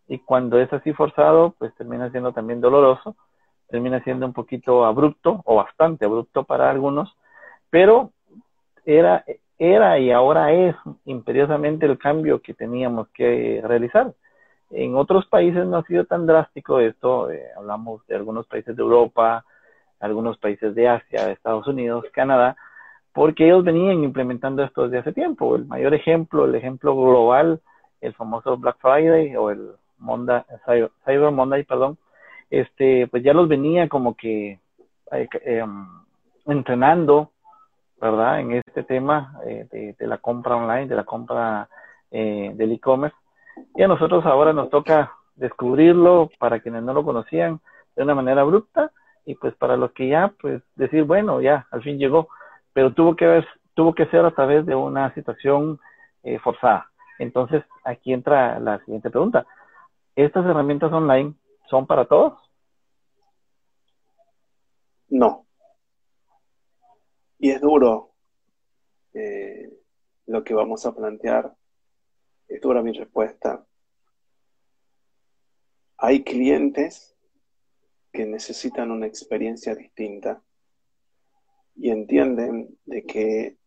[0.07, 3.15] Y cuando es así forzado, pues termina siendo también doloroso,
[3.67, 7.17] termina siendo un poquito abrupto o bastante abrupto para algunos,
[7.69, 8.11] pero
[8.85, 9.25] era,
[9.57, 14.13] era y ahora es imperiosamente el cambio que teníamos que realizar.
[14.71, 18.81] En otros países no ha sido tan drástico esto, eh, hablamos de algunos países de
[18.81, 19.45] Europa,
[19.99, 22.55] algunos países de Asia, Estados Unidos, Canadá,
[23.13, 25.55] porque ellos venían implementando esto desde hace tiempo.
[25.55, 27.61] El mayor ejemplo, el ejemplo global,
[28.01, 29.71] el famoso Black Friday o el
[31.05, 31.97] Cyber Monday, perdón,
[32.49, 34.59] este, pues ya los venía como que
[35.11, 35.87] eh, em,
[36.45, 37.31] entrenando,
[37.99, 38.39] ¿verdad?
[38.39, 41.67] En este tema eh, de, la compra online, de la compra
[42.11, 43.17] eh, del e-commerce.
[43.77, 47.61] Y a nosotros ahora nos toca descubrirlo para quienes no lo conocían
[47.95, 48.91] de una manera abrupta
[49.23, 52.27] y pues para los que ya, pues decir, bueno, ya, al fin llegó,
[52.73, 55.79] pero tuvo que ver, tuvo que ser a través de una situación
[56.23, 56.89] eh, forzada.
[57.19, 59.45] Entonces, aquí entra la siguiente pregunta.
[60.15, 61.35] ¿Estas herramientas online
[61.69, 62.33] son para todos?
[65.09, 65.45] No.
[67.37, 68.09] Y es duro
[69.13, 69.69] eh,
[70.25, 71.53] lo que vamos a plantear.
[72.47, 73.66] Es dura mi respuesta.
[75.99, 77.15] Hay clientes
[78.13, 80.43] que necesitan una experiencia distinta
[81.75, 83.57] y entienden de que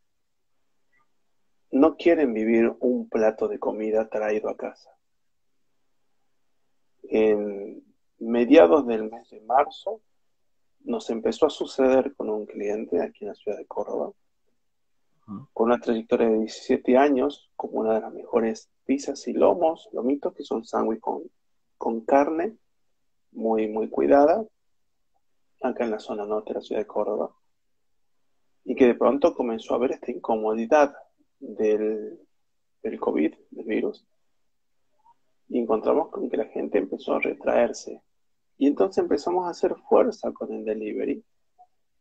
[1.72, 4.90] no quieren vivir un plato de comida traído a casa.
[7.02, 7.82] En
[8.18, 10.00] mediados del mes de marzo
[10.84, 14.12] nos empezó a suceder con un cliente aquí en la ciudad de Córdoba,
[15.52, 20.32] con una trayectoria de 17 años, como una de las mejores pizzas y lomos, lomitos,
[20.34, 21.30] que son sándwich con,
[21.80, 22.58] con carne,
[23.32, 24.44] muy, muy cuidada,
[25.62, 27.34] acá en la zona norte de la ciudad de Córdoba,
[28.64, 30.94] y que de pronto comenzó a ver esta incomodidad
[31.38, 32.20] del,
[32.82, 34.06] del COVID, del virus,
[35.48, 38.02] y encontramos con que la gente empezó a retraerse.
[38.58, 41.24] Y entonces empezamos a hacer fuerza con el delivery,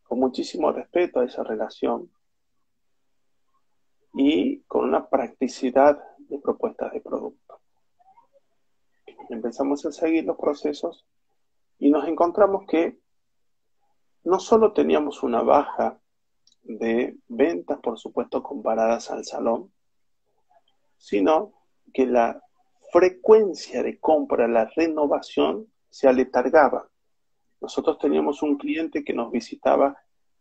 [0.04, 2.12] con muchísimo respeto a esa relación
[4.14, 7.49] y con una practicidad de propuestas de producto.
[9.30, 11.06] Empezamos a seguir los procesos
[11.78, 13.00] y nos encontramos que
[14.24, 16.00] no solo teníamos una baja
[16.64, 19.72] de ventas, por supuesto, comparadas al salón,
[20.98, 21.54] sino
[21.94, 22.44] que la
[22.92, 26.90] frecuencia de compra, la renovación, se aletargaba.
[27.62, 29.98] Nosotros teníamos un cliente que nos visitaba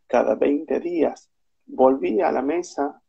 [0.07, 1.31] cada 20 días,
[1.67, 3.03] volvía a la mesa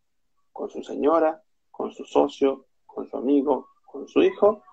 [0.52, 4.64] con su señora, con su socio, con su amigo, con su hijo,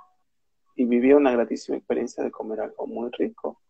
[0.77, 3.61] y vivía una gratísima experiencia de comer algo muy rico,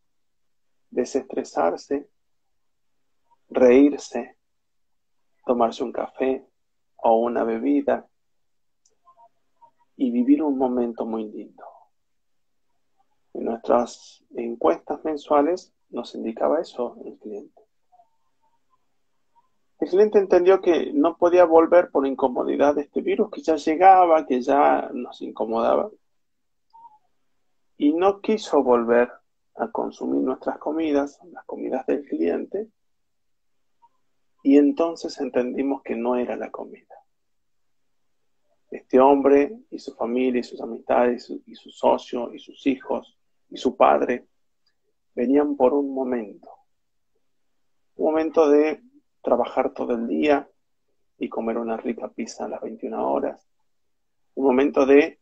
[0.91, 2.09] desestresarse,
[3.49, 4.37] reírse,
[5.47, 6.45] tomarse un café
[6.97, 8.09] o una bebida
[9.97, 11.65] y vivir un momento muy lindo.
[13.35, 17.63] En nuestras encuestas mensuales nos indicaba eso el cliente.
[19.79, 24.27] El cliente entendió que no podía volver por incomodidad de este virus que ya llegaba,
[24.27, 25.91] que ya nos incomodaba.
[27.79, 29.11] Y no quiso volver
[29.57, 32.69] a consumir nuestras comidas, las comidas del cliente,
[34.47, 36.95] y entonces entendimos que no era la comida.
[38.71, 43.19] Este hombre y su familia y sus amistades y su, socio y sus hijos
[43.51, 44.27] y su padre
[45.17, 46.49] venían por un momento.
[47.97, 48.83] Un momento de
[49.21, 50.49] trabajar todo el día
[51.19, 53.49] y comer una rica pizza a las 21 horas.
[54.37, 55.19] Un momento de,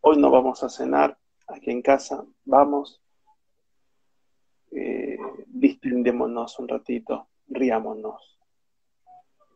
[0.00, 3.02] hoy no vamos a cenar aquí en casa, vamos,
[4.72, 5.18] eh,
[6.58, 8.38] un ratito, riámonos.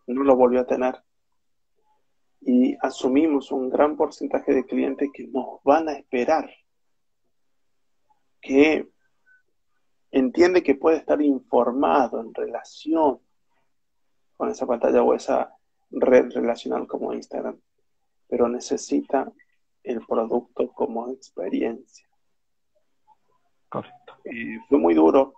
[0.07, 1.03] No lo volvió a tener
[2.41, 6.51] y asumimos un gran porcentaje de clientes que nos van a esperar,
[8.41, 8.87] que
[10.11, 13.19] entiende que puede estar informado en relación
[14.37, 15.57] con esa pantalla o esa
[15.91, 17.59] red relacional como Instagram,
[18.29, 19.33] pero necesita
[19.85, 22.09] el producto como experiencia.
[23.69, 24.15] Correcto.
[24.25, 25.35] Eh, fue muy duro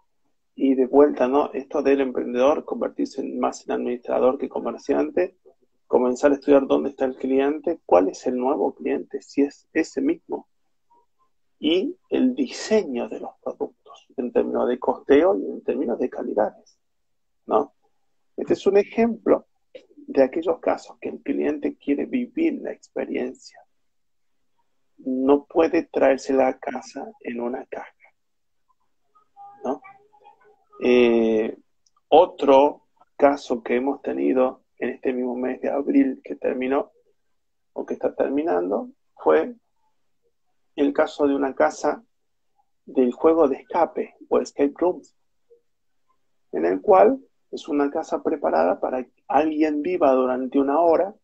[0.54, 1.52] y de vuelta, ¿no?
[1.52, 5.36] Esto del emprendedor, convertirse más en administrador que comerciante,
[5.86, 10.00] comenzar a estudiar dónde está el cliente, cuál es el nuevo cliente, si es ese
[10.00, 10.48] mismo,
[11.58, 16.78] y el diseño de los productos en términos de costeo y en términos de calidades,
[17.46, 17.74] ¿no?
[18.36, 19.46] Este es un ejemplo
[20.06, 23.58] de aquellos casos que el cliente quiere vivir la experiencia.
[24.98, 27.92] No puede traérsela a casa en una caja,
[29.64, 29.80] ¿no?
[30.80, 31.56] Eh,
[32.08, 36.92] otro caso que hemos tenido en este mismo mes de abril que terminó
[37.72, 39.54] o que está terminando fue
[40.76, 42.04] el caso de una casa
[42.84, 45.16] del juego de escape o escape rooms,
[46.52, 47.18] en el cual
[47.50, 51.14] es una casa preparada para que alguien viva durante una hora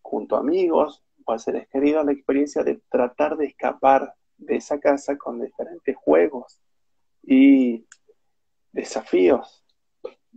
[0.00, 5.16] junto a amigos o a seres la experiencia de tratar de escapar de esa casa
[5.16, 6.60] con diferentes juegos
[7.22, 7.86] y
[8.72, 9.64] desafíos.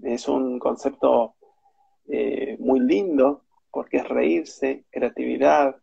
[0.04, 1.36] Es un concepto
[2.08, 5.78] eh, muy lindo porque es reírse, creatividad,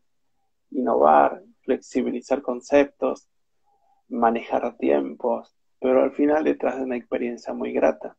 [0.71, 3.29] innovar, flexibilizar conceptos,
[4.09, 8.17] manejar tiempos, pero al final detrás de una experiencia muy grata.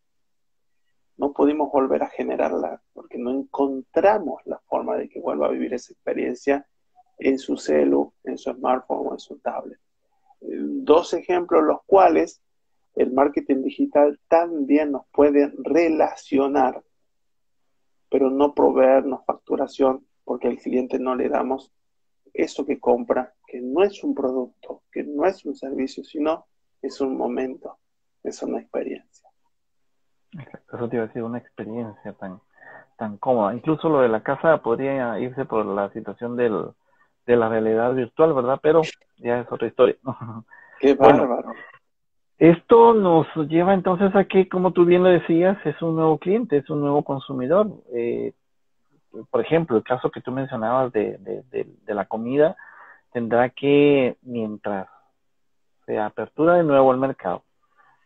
[1.15, 5.73] No pudimos volver a generarla porque no encontramos la forma de que vuelva a vivir
[5.73, 6.67] esa experiencia
[7.21, 9.79] en su celu, en su smartphone o en su tablet.
[10.41, 12.41] Dos ejemplos los cuales
[12.95, 16.83] el marketing digital también nos puede relacionar,
[18.09, 21.71] pero no proveernos facturación porque al cliente no le damos
[22.33, 26.47] eso que compra, que no es un producto, que no es un servicio, sino
[26.81, 27.77] es un momento,
[28.23, 29.29] es una experiencia.
[30.33, 32.41] Exacto, eso te iba a decir, una experiencia tan,
[32.97, 33.53] tan cómoda.
[33.53, 36.73] Incluso lo de la casa podría irse por la situación del,
[37.25, 38.59] de la realidad virtual, ¿verdad?
[38.61, 38.81] Pero
[39.17, 39.95] ya es otra historia.
[40.79, 41.53] Qué bárbaro.
[42.39, 46.57] esto nos lleva entonces a que, como tú bien lo decías, es un nuevo cliente,
[46.57, 47.67] es un nuevo consumidor.
[47.93, 48.33] Eh,
[49.29, 51.43] por ejemplo, el caso que tú mencionabas de, de,
[51.85, 52.55] de, la comida,
[53.11, 54.87] tendrá que, mientras
[55.85, 57.43] se apertura de nuevo el mercado,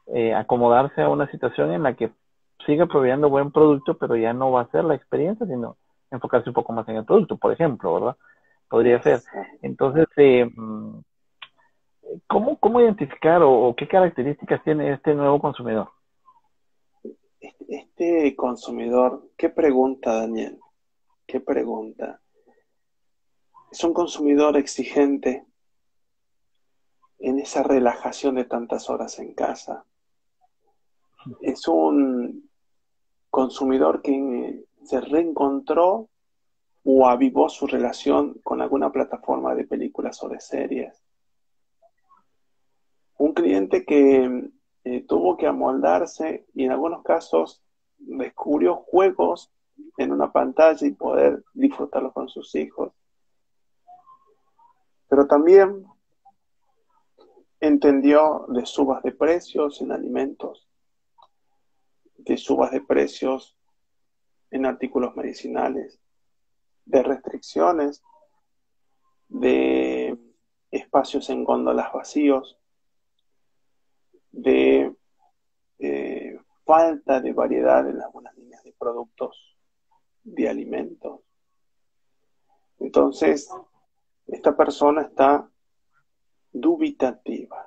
[0.07, 2.11] eh, acomodarse a una situación en la que
[2.65, 5.77] siga proveyendo buen producto, pero ya no va a ser la experiencia, sino
[6.11, 8.17] enfocarse un poco más en el producto, por ejemplo, ¿verdad?
[8.69, 9.21] Podría ser.
[9.61, 10.49] Entonces, eh,
[12.27, 15.89] ¿cómo, ¿cómo identificar o, qué características tiene este nuevo consumidor?
[17.67, 20.59] Este consumidor, ¿qué pregunta, Daniel?
[21.25, 22.21] ¿Qué pregunta?
[23.71, 25.45] Es un consumidor exigente
[27.19, 29.85] en esa relajación de tantas horas en casa.
[31.41, 32.49] Es un
[33.29, 36.09] consumidor que se reencontró
[36.87, 41.03] o avivó su relación con alguna plataforma de películas o de series.
[43.17, 44.51] Un cliente que
[44.83, 47.63] eh, tuvo que amoldarse y en algunos casos
[47.97, 49.51] descubrió juegos
[49.97, 52.93] en una pantalla y poder disfrutarlo con sus hijos.
[55.09, 55.87] Pero también
[57.59, 60.67] entendió de subas de precios en alimentos,
[62.17, 63.57] de subas de precios
[64.51, 65.99] en artículos medicinales,
[66.85, 68.03] de restricciones,
[69.27, 70.17] de
[70.71, 72.57] espacios en góndolas vacíos,
[74.31, 74.93] de
[75.79, 79.57] eh, falta de variedad en algunas líneas de productos
[80.23, 81.21] de alimentos.
[82.79, 83.49] Entonces,
[84.27, 85.49] esta persona está
[86.51, 87.65] dubitativa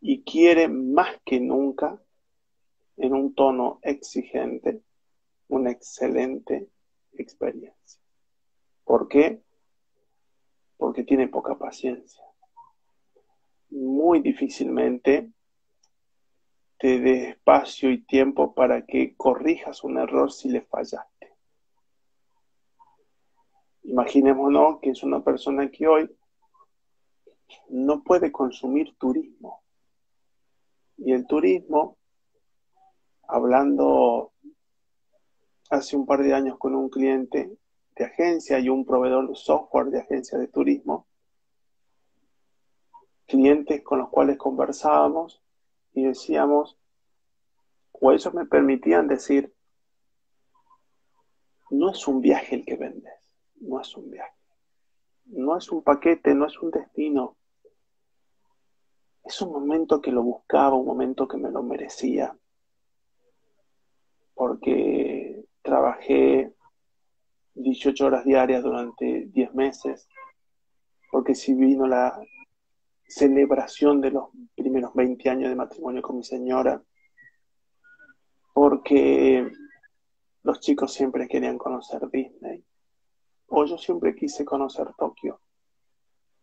[0.00, 2.00] y quiere más que nunca,
[2.96, 4.82] en un tono exigente,
[5.48, 6.68] una excelente
[7.20, 8.00] experiencia.
[8.84, 9.42] ¿Por qué?
[10.76, 12.24] Porque tiene poca paciencia.
[13.70, 15.30] Muy difícilmente
[16.78, 21.36] te dé espacio y tiempo para que corrijas un error si le fallaste.
[23.82, 26.10] Imaginémonos que es una persona que hoy
[27.68, 29.62] no puede consumir turismo.
[30.96, 31.98] Y el turismo,
[33.28, 34.32] hablando
[35.70, 37.56] hace un par de años con un cliente
[37.96, 41.06] de agencia y un proveedor de software de agencia de turismo,
[43.26, 45.40] clientes con los cuales conversábamos
[45.94, 46.76] y decíamos,
[47.92, 49.54] o ellos me permitían decir,
[51.70, 53.12] no es un viaje el que vendes,
[53.60, 54.34] no es un viaje,
[55.26, 57.36] no es un paquete, no es un destino,
[59.22, 62.36] es un momento que lo buscaba, un momento que me lo merecía,
[64.34, 64.89] porque
[65.70, 66.52] trabajé
[67.54, 70.08] 18 horas diarias durante 10 meses,
[71.12, 72.20] porque si vino la
[73.06, 76.82] celebración de los primeros 20 años de matrimonio con mi señora,
[78.52, 79.48] porque
[80.42, 82.64] los chicos siempre querían conocer Disney,
[83.46, 85.40] o yo siempre quise conocer Tokio,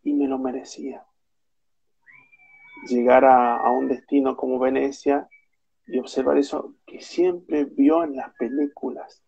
[0.03, 1.05] y me lo merecía.
[2.87, 5.27] Llegar a, a un destino como Venecia
[5.87, 9.23] y observar eso que siempre vio en las películas.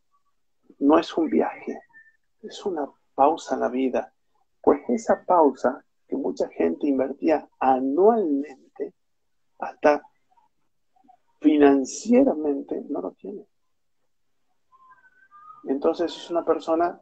[0.79, 1.79] No es un viaje,
[2.41, 4.13] es una pausa en la vida.
[4.61, 8.93] Pues esa pausa que mucha gente invertía anualmente,
[9.59, 10.03] hasta
[11.39, 13.45] financieramente no lo tiene.
[15.65, 17.01] Entonces es una persona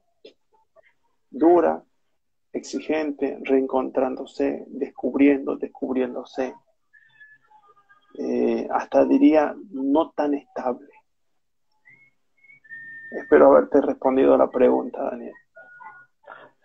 [1.30, 1.84] dura,
[2.52, 6.56] exigente, reencontrándose, descubriendo, descubriéndose,
[8.18, 10.88] eh, hasta diría no tan estable.
[13.12, 15.34] Espero haberte respondido a la pregunta, Daniel.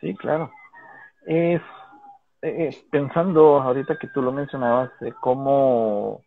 [0.01, 0.51] Sí, claro.
[1.27, 1.61] Es
[2.41, 4.91] eh, eh, pensando ahorita que tú lo mencionabas,
[5.21, 6.23] cómo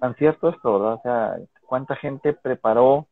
[0.00, 0.94] tan cierto esto, ¿verdad?
[0.94, 3.06] O sea, cuánta gente preparó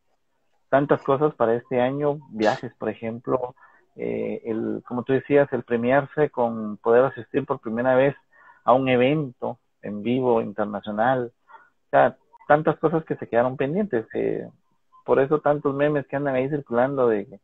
[0.69, 3.55] tantas cosas para este año, viajes, por ejemplo,
[3.97, 8.15] el, como tú decías, el premiarse con poder asistir por primera vez
[8.63, 11.33] a un evento en vivo internacional,
[12.47, 14.07] tantas cosas que se quedaron pendientes.
[14.15, 14.49] Eh,
[15.05, 17.41] por eso tantos memes que andan ahí circulando de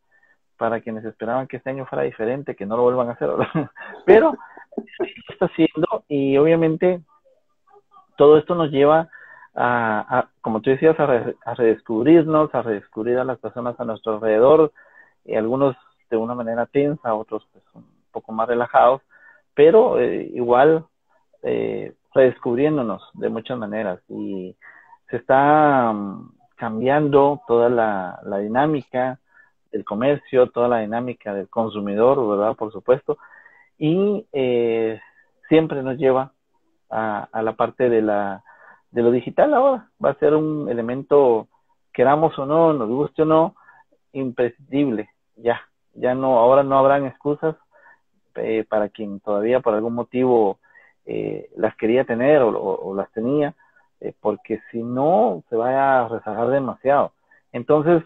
[0.56, 3.30] para quienes esperaban que este año fuera diferente, que no lo vuelvan a hacer.
[4.06, 4.36] Pero
[5.28, 7.00] está haciendo y obviamente
[8.16, 9.08] todo esto nos lleva
[9.54, 14.72] a, como tú decías, a, redescubrirnos, a redescubrir a las personas a nuestro alrededor,
[15.24, 15.76] y algunos
[16.10, 19.02] de una manera tensa, otros pues, un poco más relajados,
[19.54, 20.86] pero eh, igual
[21.42, 24.56] eh, redescubriéndonos de muchas maneras y
[25.10, 29.18] se está mm, cambiando toda la, dinámica
[29.70, 32.56] del comercio, toda la dinámica del consumidor, ¿verdad?
[32.56, 33.18] Por supuesto,
[33.78, 35.00] y eh,
[35.48, 36.32] siempre nos lleva
[36.90, 38.42] a, a la parte de la
[38.92, 39.88] de lo digital ahora.
[40.02, 41.48] Va a ser un elemento,
[41.92, 43.56] queramos o no, nos guste o no,
[44.12, 45.10] imprescindible.
[45.36, 45.60] Ya,
[45.94, 47.56] ya no, ahora no habrán excusas
[48.36, 50.58] eh, para quien todavía por algún motivo
[51.06, 53.54] eh, las quería tener o, las tenía,
[54.00, 57.12] eh, porque si no se va a rezagar demasiado.
[57.52, 58.02] Entonces,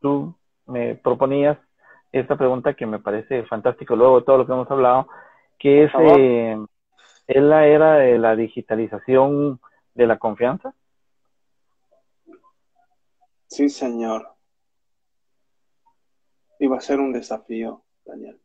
[0.00, 0.34] tú
[0.66, 1.56] me proponías
[2.12, 5.08] esta pregunta que me parece fantástico luego de todo lo que hemos hablado,
[5.58, 5.92] que es
[7.26, 9.58] ¿Es la era de la digitalización
[9.94, 10.74] de la confianza?
[13.46, 14.28] Sí, señor.
[16.60, 18.41] Va a ser un desafío, Daniel.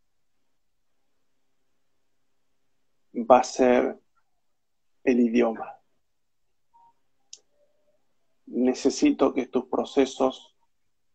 [3.17, 3.99] Va a ser
[5.03, 5.75] el idioma.
[8.45, 10.55] Necesito que tus procesos,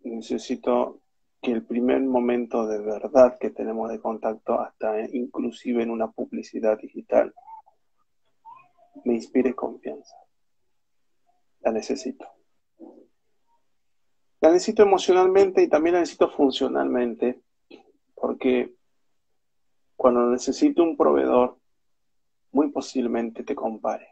[0.00, 1.00] necesito
[1.40, 6.78] que el primer momento de verdad que tenemos de contacto, hasta inclusive en una publicidad
[6.78, 7.34] digital,
[9.04, 10.16] me inspire confianza.
[11.60, 12.26] La necesito.
[14.40, 17.40] La necesito emocionalmente y también la necesito funcionalmente,
[18.14, 18.74] porque
[19.96, 21.58] cuando necesito un proveedor,
[22.52, 24.08] muy posiblemente te compare.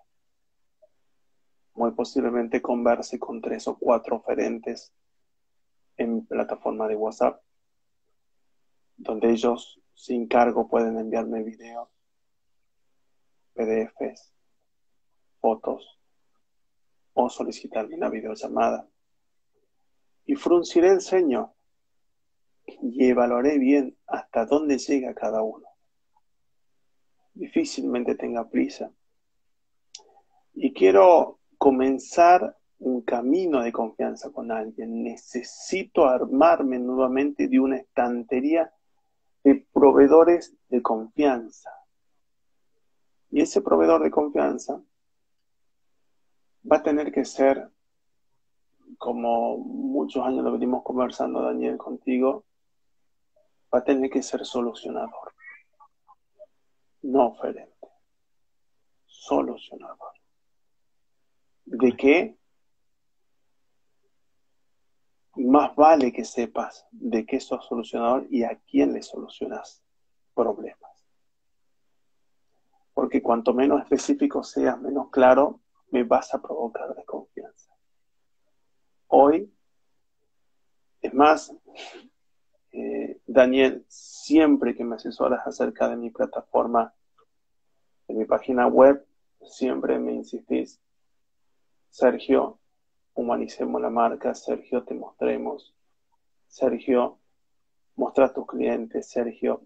[1.74, 4.92] Muy posiblemente converse con tres o cuatro oferentes
[5.96, 7.42] en plataforma de WhatsApp,
[8.96, 11.88] donde ellos sin cargo pueden enviarme videos,
[13.54, 14.32] PDFs,
[15.40, 16.00] fotos
[17.12, 18.88] o solicitarme una videollamada.
[20.24, 21.54] Y frunciré el ceño
[22.66, 25.69] y evaluaré bien hasta dónde llega cada uno.
[27.40, 28.92] Difícilmente tenga prisa.
[30.52, 35.02] Y quiero comenzar un camino de confianza con alguien.
[35.02, 38.70] Necesito armarme nuevamente de una estantería
[39.42, 41.70] de proveedores de confianza.
[43.30, 44.82] Y ese proveedor de confianza
[46.70, 47.70] va a tener que ser,
[48.98, 52.44] como muchos años lo venimos conversando, Daniel, contigo,
[53.72, 55.32] va a tener que ser solucionador,
[57.02, 57.88] no oferente,
[59.06, 60.12] solucionador.
[61.64, 62.36] ¿De qué?
[65.36, 69.82] Más vale que sepas de qué sos solucionador y a quién le solucionas
[70.34, 71.06] problemas.
[72.92, 77.74] Porque cuanto menos específico seas, menos claro, me vas a provocar desconfianza.
[79.06, 79.52] Hoy,
[81.00, 81.52] es más,
[82.72, 86.92] eh, Daniel, siempre que me asesoras acerca de mi plataforma,
[88.08, 89.06] de mi página web,
[89.40, 90.80] siempre me insistís,
[91.90, 92.58] Sergio,
[93.14, 95.72] humanicemos la marca, Sergio, te mostremos,
[96.48, 97.20] Sergio,
[97.94, 99.62] mostra a tus clientes, Sergio,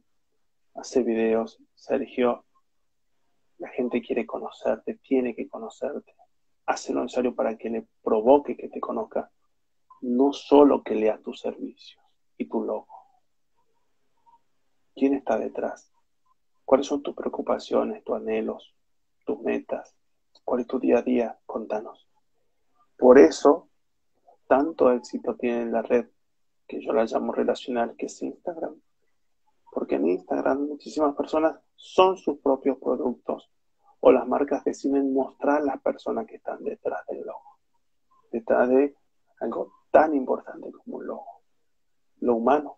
[0.74, 2.44] hace videos, Sergio,
[3.56, 6.14] la gente quiere conocerte, tiene que conocerte.
[6.66, 9.30] Hace lo necesario para que le provoque que te conozca,
[10.02, 12.04] no solo que lea tus servicios
[12.36, 12.93] y tu logo.
[14.94, 15.92] ¿Quién está detrás?
[16.64, 18.74] ¿Cuáles son tus preocupaciones, tus anhelos,
[19.26, 19.96] tus metas?
[20.44, 21.38] ¿Cuál es tu día a día?
[21.46, 22.08] Contanos.
[22.96, 23.68] Por eso,
[24.46, 26.06] tanto éxito tiene la red
[26.66, 28.80] que yo la llamo relacional, que es Instagram.
[29.72, 33.50] Porque en Instagram muchísimas personas son sus propios productos
[34.00, 37.58] o las marcas deciden mostrar las personas que están detrás del logo,
[38.30, 38.94] detrás de
[39.40, 41.42] algo tan importante como un logo,
[42.20, 42.76] lo humano.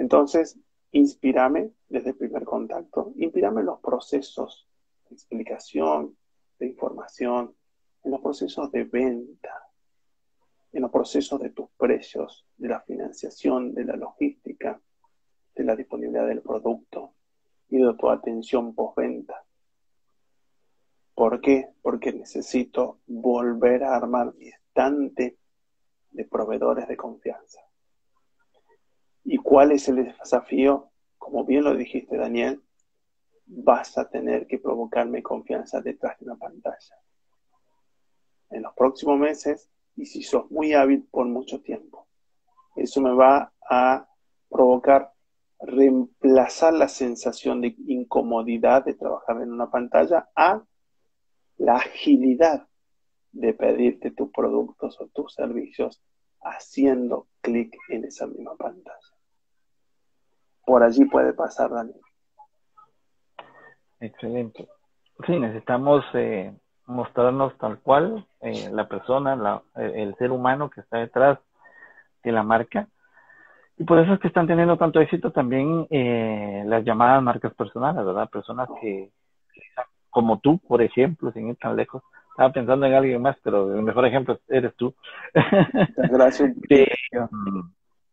[0.00, 0.58] Entonces,
[0.92, 4.66] inspírame desde el primer contacto, inspírame en los procesos
[5.06, 6.16] de explicación,
[6.58, 7.54] de información,
[8.02, 9.68] en los procesos de venta,
[10.72, 14.80] en los procesos de tus precios, de la financiación, de la logística,
[15.54, 17.12] de la disponibilidad del producto
[17.68, 19.44] y de tu atención postventa.
[21.14, 21.74] ¿Por qué?
[21.82, 25.36] Porque necesito volver a armar mi estante
[26.10, 27.60] de proveedores de confianza.
[29.24, 30.90] ¿Y cuál es el desafío?
[31.18, 32.62] Como bien lo dijiste, Daniel,
[33.46, 36.96] vas a tener que provocarme confianza detrás de una pantalla.
[38.50, 42.06] En los próximos meses, y si sos muy hábil por mucho tiempo.
[42.76, 44.08] Eso me va a
[44.48, 45.12] provocar
[45.60, 50.64] reemplazar la sensación de incomodidad de trabajar en una pantalla a
[51.58, 52.66] la agilidad
[53.32, 56.02] de pedirte tus productos o tus servicios
[56.40, 58.96] haciendo clic en esa misma pantalla.
[60.64, 62.00] Por allí puede pasar, Daniel.
[64.00, 64.68] Excelente.
[65.26, 66.54] Sí, necesitamos eh,
[66.86, 71.38] mostrarnos tal cual eh, la persona, el ser humano que está detrás
[72.22, 72.88] de la marca.
[73.76, 78.04] Y por eso es que están teniendo tanto éxito también eh, las llamadas marcas personales,
[78.04, 78.28] ¿verdad?
[78.28, 79.10] Personas que,
[80.10, 82.02] como tú, por ejemplo, sin ir tan lejos,
[82.40, 84.94] estaba pensando en alguien más, pero el mejor ejemplo eres tú.
[85.94, 86.52] Gracias.
[87.12, 87.72] Um,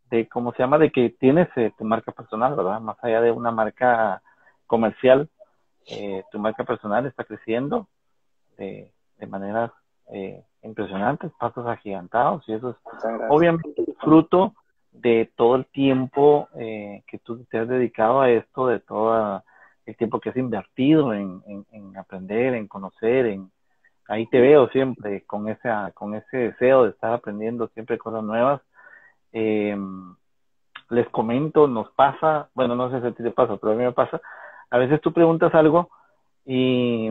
[0.09, 2.81] de, cómo se llama, de que tienes eh, tu marca personal, ¿verdad?
[2.81, 4.23] Más allá de una marca
[4.65, 5.29] comercial,
[5.85, 7.87] eh, tu marca personal está creciendo
[8.57, 9.71] de, de maneras
[10.11, 12.75] eh, impresionantes, pasos agigantados, y eso es
[13.29, 14.55] obviamente fruto
[14.91, 19.43] de todo el tiempo eh, que tú te has dedicado a esto, de todo
[19.85, 23.51] el tiempo que has invertido en, en, aprender, en conocer, en
[24.07, 28.61] ahí te veo siempre con ese, con ese deseo de estar aprendiendo siempre cosas nuevas.
[29.33, 29.77] Eh,
[30.89, 33.83] les comento, nos pasa, bueno, no sé si a ti te pasa, pero a mí
[33.83, 34.21] me pasa,
[34.69, 35.89] a veces tú preguntas algo
[36.45, 37.07] y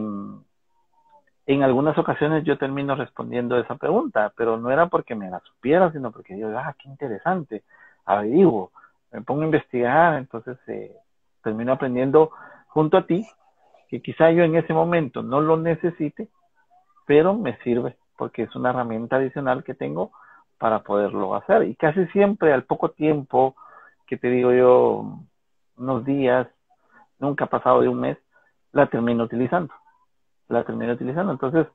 [1.46, 5.92] en algunas ocasiones yo termino respondiendo esa pregunta, pero no era porque me la supiera,
[5.92, 7.62] sino porque yo, ah, qué interesante,
[8.04, 8.72] averiguo,
[9.12, 10.92] me pongo a investigar, entonces eh,
[11.42, 12.30] termino aprendiendo
[12.68, 13.26] junto a ti,
[13.88, 16.28] que quizá yo en ese momento no lo necesite,
[17.06, 20.12] pero me sirve, porque es una herramienta adicional que tengo
[20.58, 21.64] para poderlo hacer.
[21.64, 23.54] Y casi siempre al poco tiempo,
[24.06, 25.20] que te digo yo,
[25.76, 26.48] unos días,
[27.18, 28.18] nunca ha pasado de un mes,
[28.72, 29.72] la termino utilizando
[30.48, 31.32] la termino utilizando.
[31.32, 31.66] Entonces,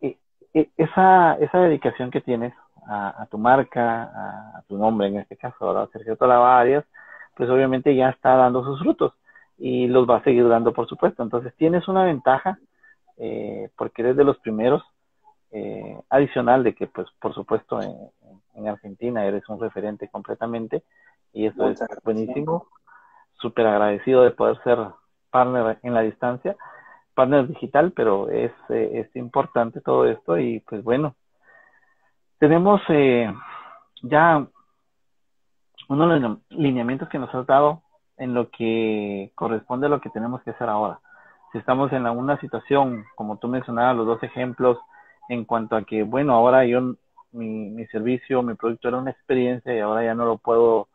[0.00, 0.18] e,
[0.54, 2.52] e, esa, esa dedicación que tienes
[2.86, 4.02] a, tu marca,
[4.56, 5.88] a, tu nombre en este caso, ¿verdad?
[5.92, 6.84] Sergio Tolavarias,
[7.36, 9.14] pues obviamente ya está dando sus frutos
[9.56, 11.22] y los va a seguir dando, por supuesto.
[11.22, 12.58] Entonces, tienes una ventaja
[13.18, 14.82] eh, porque eres de los primeros,
[15.50, 17.94] eh, adicional de que, pues, por supuesto, en,
[18.54, 20.82] en Argentina eres un referente completamente
[21.32, 22.66] y eso es buenísimo.
[23.34, 24.78] Súper agradecido de poder ser
[25.30, 26.56] partner en la distancia
[27.14, 31.14] partner digital, pero es, eh, es importante todo esto y pues bueno,
[32.38, 33.32] tenemos eh,
[34.02, 34.46] ya
[35.88, 37.82] uno de los lineamientos que nos has dado
[38.16, 41.00] en lo que corresponde a lo que tenemos que hacer ahora.
[41.52, 44.78] Si estamos en una situación, como tú mencionabas, los dos ejemplos,
[45.28, 46.94] en cuanto a que, bueno, ahora yo,
[47.32, 50.88] mi, mi servicio, mi producto era una experiencia y ahora ya no lo puedo,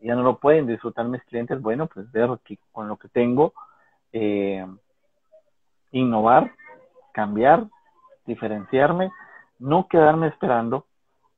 [0.00, 3.52] ya no lo pueden disfrutar mis clientes, bueno, pues ver que con lo que tengo,
[4.12, 4.64] eh,
[5.92, 6.52] innovar,
[7.12, 7.66] cambiar,
[8.26, 9.10] diferenciarme,
[9.58, 10.86] no quedarme esperando,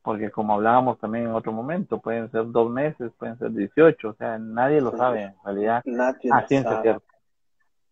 [0.01, 4.13] porque como hablábamos también en otro momento, pueden ser dos meses, pueden ser 18, o
[4.13, 5.83] sea, nadie lo sabe en realidad.
[6.31, 7.08] A ciencia cierta.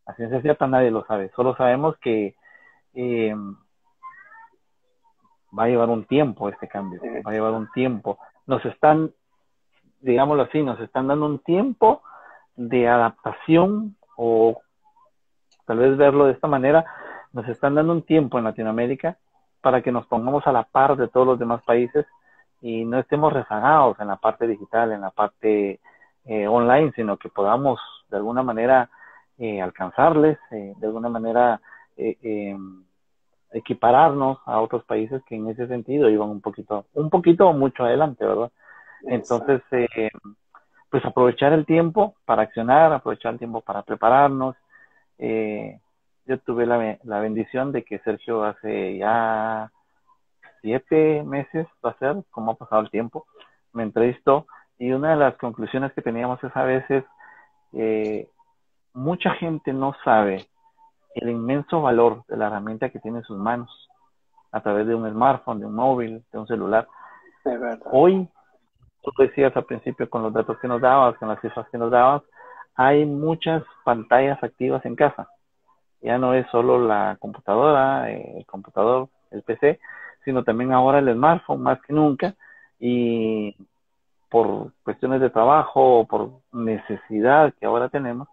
[0.07, 2.35] A ciencia cierta nadie lo sabe, solo sabemos que
[2.93, 3.35] eh,
[5.57, 8.17] va a llevar un tiempo este cambio, va a llevar un tiempo.
[8.45, 9.11] Nos están,
[10.01, 12.01] digámoslo así, nos están dando un tiempo
[12.55, 14.61] de adaptación o
[15.65, 16.85] tal vez verlo de esta manera,
[17.33, 19.17] nos están dando un tiempo en Latinoamérica
[19.61, 22.05] para que nos pongamos a la par de todos los demás países
[22.61, 25.79] y no estemos rezagados en la parte digital, en la parte
[26.25, 27.79] eh, online, sino que podamos
[28.09, 28.89] de alguna manera
[29.37, 31.61] eh, alcanzarles, eh, de alguna manera
[31.95, 32.83] em,
[33.51, 38.25] equipararnos a otros países que en ese sentido iban un poquito, un poquito mucho adelante,
[38.25, 38.51] ¿verdad?
[39.03, 39.61] Entonces,
[40.89, 44.55] pues aprovechar el tiempo para accionar, aprovechar el tiempo para prepararnos,
[45.19, 45.79] eh,
[46.25, 49.71] yo tuve la, la, bendición de que Sergio hace ya
[50.61, 53.25] siete meses, va a ser, como ha pasado el tiempo,
[53.73, 54.47] me entrevistó.
[54.77, 57.03] Y una de las conclusiones que teníamos es a veces
[57.73, 58.27] eh,
[58.97, 60.47] mucha gente no sabe
[61.13, 63.69] el inmenso valor de la herramienta que tiene en sus manos
[64.51, 66.87] a través de un smartphone, de un móvil, de un celular.
[67.91, 68.27] Hoy,
[69.03, 71.91] tú decías al principio con los datos que nos dabas, con las cifras que nos
[71.91, 72.23] dabas,
[72.75, 75.29] hay muchas pantallas activas en casa.
[76.01, 79.79] Ya no es solo la computadora, el computador, el PC,
[80.25, 82.33] sino también ahora el smartphone más que nunca.
[82.79, 83.55] Y
[84.29, 88.27] por cuestiones de trabajo o por necesidad que ahora tenemos,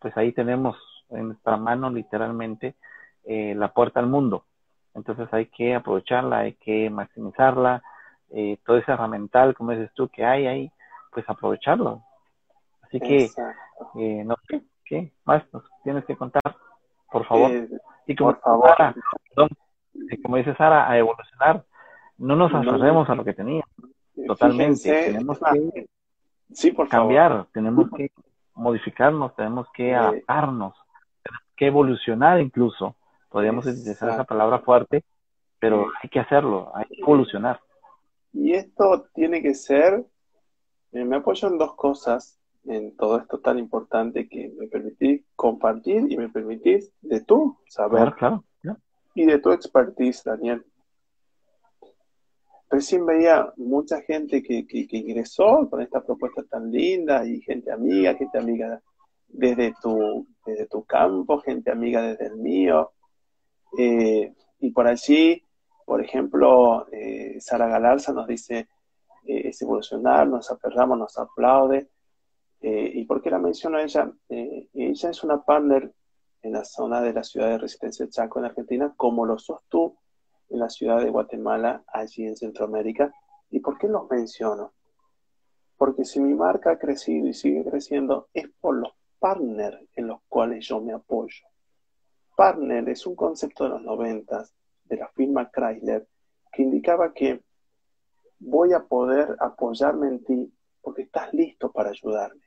[0.00, 0.76] pues ahí tenemos
[1.10, 2.74] en nuestra mano literalmente
[3.24, 4.44] eh, la puerta al mundo.
[4.94, 7.82] Entonces hay que aprovecharla, hay que maximizarla,
[8.30, 10.72] eh, todo ese herramental, como dices tú, que hay ahí,
[11.12, 12.02] pues aprovecharlo.
[12.82, 13.30] Así que,
[13.96, 16.42] eh, no sé, ¿qué más nos tienes que contar?
[17.10, 17.50] Por favor.
[18.06, 18.70] Y como, por favor.
[18.76, 18.94] Sara,
[20.22, 21.64] como dice Sara, a evolucionar.
[22.18, 23.68] No nos aferremos a lo que teníamos.
[24.26, 25.04] Totalmente.
[25.04, 25.86] tenemos que
[26.52, 28.10] sí, por cambiar, tenemos que
[28.58, 30.74] modificarnos, tenemos que adaptarnos,
[31.22, 32.96] tenemos que evolucionar incluso
[33.28, 35.04] Podríamos utilizar esa palabra fuerte,
[35.58, 37.60] pero hay que hacerlo, hay que evolucionar.
[38.32, 40.04] Y esto tiene que ser,
[40.92, 46.10] eh, me apoyo en dos cosas, en todo esto tan importante que me permitís compartir
[46.10, 48.14] y me permitís de tú saber.
[48.14, 48.44] Claro,
[49.14, 50.64] Y de tu expertise, Daniel.
[52.70, 58.36] Recién veía mucha gente que, ingresó con esta propuesta tan linda y gente amiga, gente
[58.36, 58.82] amiga
[59.26, 62.92] desde tu, campo, gente amiga desde el mío.
[63.78, 65.42] Eh, y por allí,
[65.86, 68.68] por ejemplo, eh, Sara Galarza nos dice,
[69.26, 71.88] eh, es evolucionar, nos aferramos, nos aplaude.
[72.60, 74.12] ¿Y por qué la menciono a ella?
[74.28, 75.92] ella es una partner
[76.42, 79.96] en la zona de la ciudad de Resistencia Chaco en Argentina, como lo sos tú
[80.50, 83.12] en la ciudad de Guatemala, allí en Centroamérica.
[83.50, 84.72] ¿Y por qué los menciono?
[85.76, 90.20] Porque si mi marca ha crecido y sigue creciendo, es por los partners en los
[90.28, 91.46] cuales yo me apoyo.
[92.36, 96.08] Partner es un concepto de los noventas de la firma Chrysler
[96.52, 97.42] que indicaba que
[98.38, 102.42] voy a poder apoyarme en ti porque estás listo para ayudarme.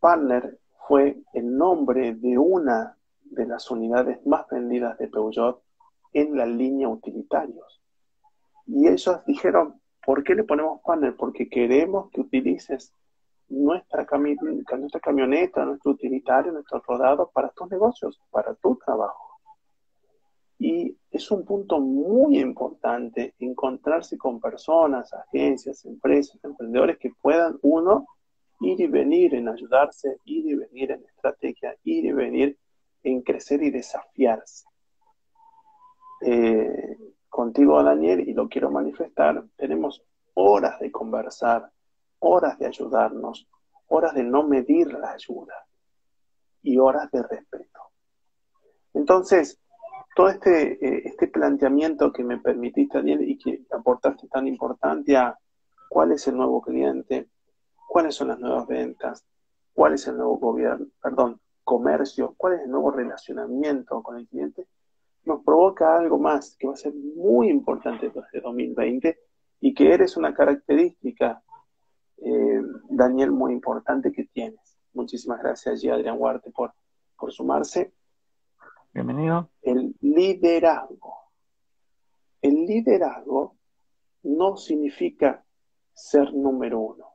[0.00, 5.63] Partner fue el nombre de una de las unidades más vendidas de Peugeot
[6.14, 7.82] en la línea utilitarios.
[8.66, 11.14] Y ellos dijeron, ¿por qué le ponemos partner?
[11.16, 12.94] Porque queremos que utilices
[13.48, 19.38] nuestra, nuestra camioneta, nuestro utilitario, nuestro rodado para tus negocios, para tu trabajo.
[20.58, 28.06] Y es un punto muy importante encontrarse con personas, agencias, empresas, emprendedores que puedan, uno,
[28.60, 32.56] ir y venir en ayudarse, ir y venir en estrategia, ir y venir
[33.02, 34.66] en crecer y desafiarse.
[36.26, 36.96] Eh,
[37.28, 40.02] contigo, Daniel, y lo quiero manifestar, tenemos
[40.32, 41.70] horas de conversar,
[42.20, 43.46] horas de ayudarnos,
[43.88, 45.66] horas de no medir la ayuda
[46.62, 47.80] y horas de respeto.
[48.94, 49.60] Entonces,
[50.16, 55.38] todo este, eh, este planteamiento que me permitiste, Daniel, y que aportaste tan importante a
[55.90, 57.28] cuál es el nuevo cliente,
[57.86, 59.26] cuáles son las nuevas ventas,
[59.74, 64.66] cuál es el nuevo gobierno, perdón, comercio, cuál es el nuevo relacionamiento con el cliente,
[65.24, 69.18] nos provoca algo más que va a ser muy importante desde 2020
[69.60, 71.42] y que eres una característica
[72.18, 74.78] eh, Daniel, muy importante que tienes.
[74.92, 76.72] Muchísimas gracias allí, Adrián Huarte, por,
[77.18, 77.92] por sumarse.
[78.92, 79.50] Bienvenido.
[79.62, 81.14] El liderazgo.
[82.40, 83.56] El liderazgo
[84.22, 85.44] no significa
[85.92, 87.06] ser número uno.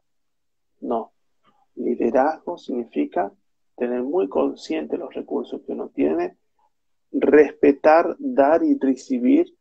[0.82, 1.14] No.
[1.76, 3.32] Liderazgo significa
[3.78, 6.38] tener muy consciente los recursos que uno tiene,
[7.12, 9.56] respetar, dar y recibir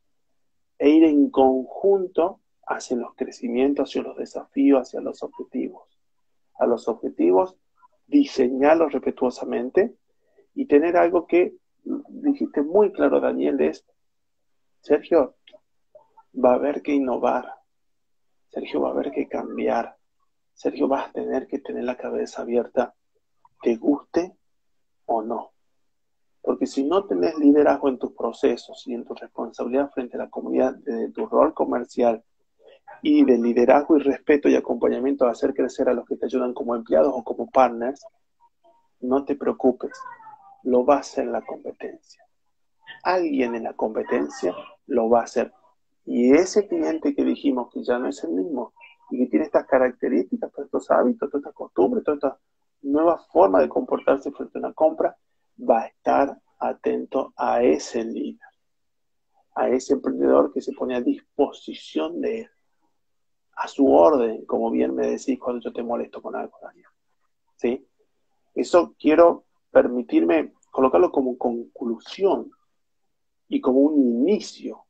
[0.78, 5.88] e ir en conjunto hacia los crecimientos, hacia los desafíos, hacia los objetivos.
[6.58, 7.56] A los objetivos,
[8.06, 9.94] diseñarlos respetuosamente
[10.54, 11.54] y tener algo que
[12.08, 13.84] dijiste muy claro, Daniel, es,
[14.80, 15.36] Sergio,
[16.34, 17.54] va a haber que innovar,
[18.48, 19.96] Sergio va a haber que cambiar,
[20.54, 22.94] Sergio vas a tener que tener la cabeza abierta,
[23.62, 24.36] te guste
[25.06, 25.52] o no.
[26.42, 30.30] Porque si no tenés liderazgo en tus procesos y en tu responsabilidad frente a la
[30.30, 32.24] comunidad, de tu rol comercial,
[33.02, 36.52] y de liderazgo y respeto y acompañamiento a hacer crecer a los que te ayudan
[36.52, 38.04] como empleados o como partners,
[39.00, 39.92] no te preocupes,
[40.64, 42.24] lo va a hacer la competencia.
[43.04, 44.54] Alguien en la competencia
[44.86, 45.52] lo va a hacer.
[46.04, 48.72] Y ese cliente que dijimos que ya no es el mismo
[49.10, 52.38] y que tiene estas características, todos estos hábitos, todas estas costumbres, todas estas
[52.82, 55.16] nuevas formas de comportarse frente a una compra,
[55.58, 58.48] va a estar atento a ese líder,
[59.54, 62.50] a ese emprendedor que se pone a disposición de él
[63.58, 66.86] a su orden, como bien me decís cuando yo te molesto con algo, Daniel.
[67.56, 67.88] ¿Sí?
[68.54, 72.52] Eso quiero permitirme colocarlo como conclusión
[73.48, 74.84] y como un inicio.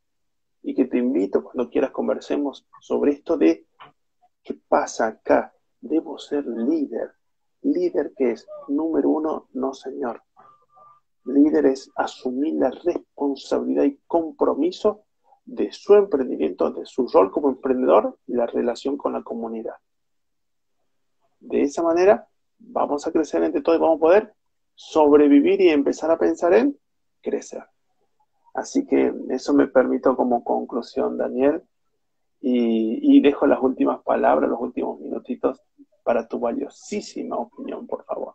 [0.63, 3.67] Y que te invito cuando quieras conversemos sobre esto de
[4.43, 5.55] qué pasa acá.
[5.81, 7.13] Debo ser líder.
[7.63, 10.23] Líder que es, número uno, no señor.
[11.29, 15.05] Líder es asumir la responsabilidad y compromiso
[15.45, 19.75] de su emprendimiento, de su rol como emprendedor y la relación con la comunidad.
[21.41, 22.27] De esa manera
[22.59, 24.35] vamos a crecer entre todos y vamos a poder
[24.75, 26.79] sobrevivir y empezar a pensar en
[27.21, 27.65] crecer.
[28.55, 31.63] Así que eso me permito como conclusión, Daniel,
[32.41, 35.61] y, y dejo las últimas palabras, los últimos minutitos
[36.03, 38.35] para tu valiosísima opinión, por favor.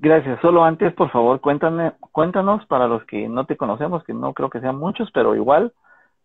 [0.00, 0.40] Gracias.
[0.40, 4.50] Solo antes, por favor, cuéntame, cuéntanos para los que no te conocemos, que no creo
[4.50, 5.72] que sean muchos, pero igual,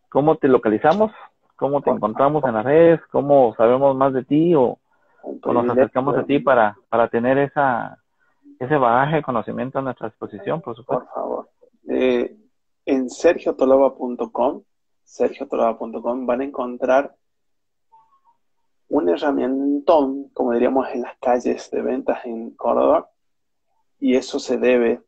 [0.10, 1.12] ¿Cómo te localizamos?
[1.56, 3.00] ¿Cómo te encontramos en las redes?
[3.12, 4.80] ¿Cómo sabemos más de ti o,
[5.46, 8.00] nos acercamos a ti para, para tener esa,
[8.60, 11.06] ese bagaje de conocimiento a nuestra disposición, por supuesto?
[11.06, 11.50] Por favor.
[11.90, 12.36] eh,
[12.86, 14.64] en sergiotoloba.com,
[15.04, 17.14] sergiotoloba.com van a encontrar
[18.88, 23.10] un herramientón, como diríamos en las calles de ventas en Córdoba,
[24.00, 25.02] y eso se debe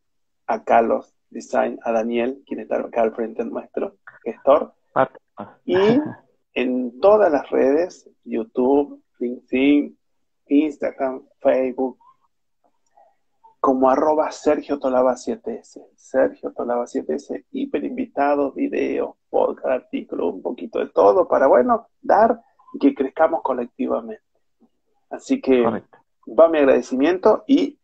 [0.47, 4.73] a Carlos Design, a Daniel, quien está acá al frente nuestro gestor,
[5.65, 5.75] y
[6.53, 9.97] en todas las redes, YouTube, LinkedIn,
[10.47, 11.97] Instagram, Facebook,
[13.61, 15.85] como arroba Sergio Tolaba 7S.
[15.95, 22.41] Sergio Tolaba 7S, hiper invitado, video, podcast, artículo, un poquito de todo para, bueno, dar
[22.73, 24.23] y que crezcamos colectivamente.
[25.09, 27.77] Así que va mi agradecimiento y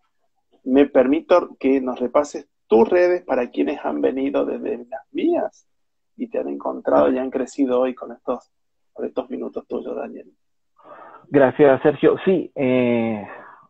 [0.67, 5.65] me permito que nos repases tus redes para quienes han venido desde las mías
[6.17, 8.51] y te han encontrado y han crecido hoy con estos,
[8.91, 10.29] con estos minutos tuyos, Daniel.
[11.29, 12.17] Gracias, Sergio.
[12.25, 13.25] Sí, eh,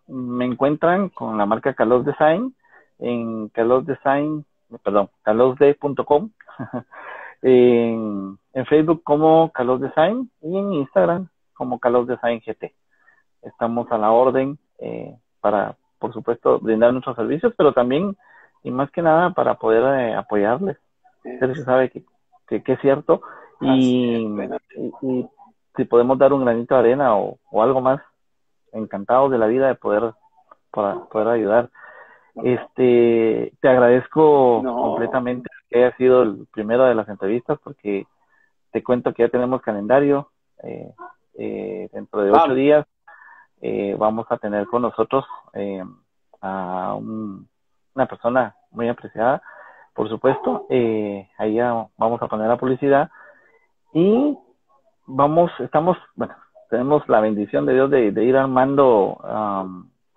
[0.07, 2.55] me encuentran con la marca Calos Design
[2.97, 4.43] en Calos Design,
[4.83, 6.31] perdón, calosde.com,
[7.43, 12.73] en, Facebook como Calos Design y en Instagram como Calos Design GT.
[13.43, 18.15] Estamos a la orden eh, para, por supuesto, brindar nuestros servicios, pero también
[18.63, 20.77] y más que nada para poder eh, apoyarles.
[21.39, 22.03] Sergio sabe que,
[22.61, 23.21] que, es cierto
[23.59, 24.25] y,
[25.01, 25.27] y,
[25.75, 28.01] si podemos dar un granito de arena o, o algo más,
[28.71, 30.13] encantados de la vida de poder,
[30.71, 31.69] para poder ayudar.
[32.43, 38.05] Este, te agradezco completamente que haya sido el primero de las entrevistas porque
[38.71, 40.29] te cuento que ya tenemos calendario.
[40.63, 40.91] Eh,
[41.39, 42.85] eh, dentro de ocho días
[43.62, 45.26] eh, vamos a tener con nosotros
[46.41, 49.41] a una persona muy apreciada,
[49.93, 50.68] por supuesto.
[50.70, 53.10] ahí ya vamos a poner la publicidad
[53.93, 54.38] y
[55.08, 56.36] vamos, estamos, bueno,
[56.70, 59.18] tenemos la bendición de Dios de, ir armando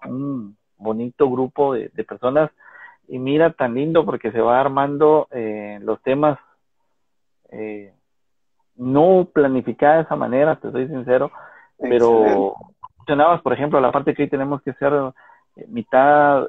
[0.05, 2.51] un bonito grupo de, personas
[3.09, 6.39] y mira tan lindo porque se va armando eh, los temas
[7.51, 7.93] eh,
[8.77, 11.31] no planificada de esa manera, te soy sincero,
[11.79, 12.55] pero
[13.11, 14.93] mencionabas, por ejemplo, la parte que hoy tenemos que ser
[15.57, 16.47] eh, mitad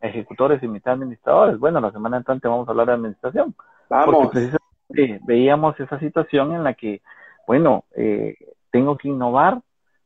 [0.00, 1.58] ejecutores y mitad administradores.
[1.58, 3.54] Bueno, la semana entrante vamos a hablar de administración.
[3.90, 4.06] Vamos.
[4.06, 7.02] Porque precisamente veíamos esa situación en la que,
[7.48, 8.36] bueno, eh,
[8.70, 9.60] tengo que innovar,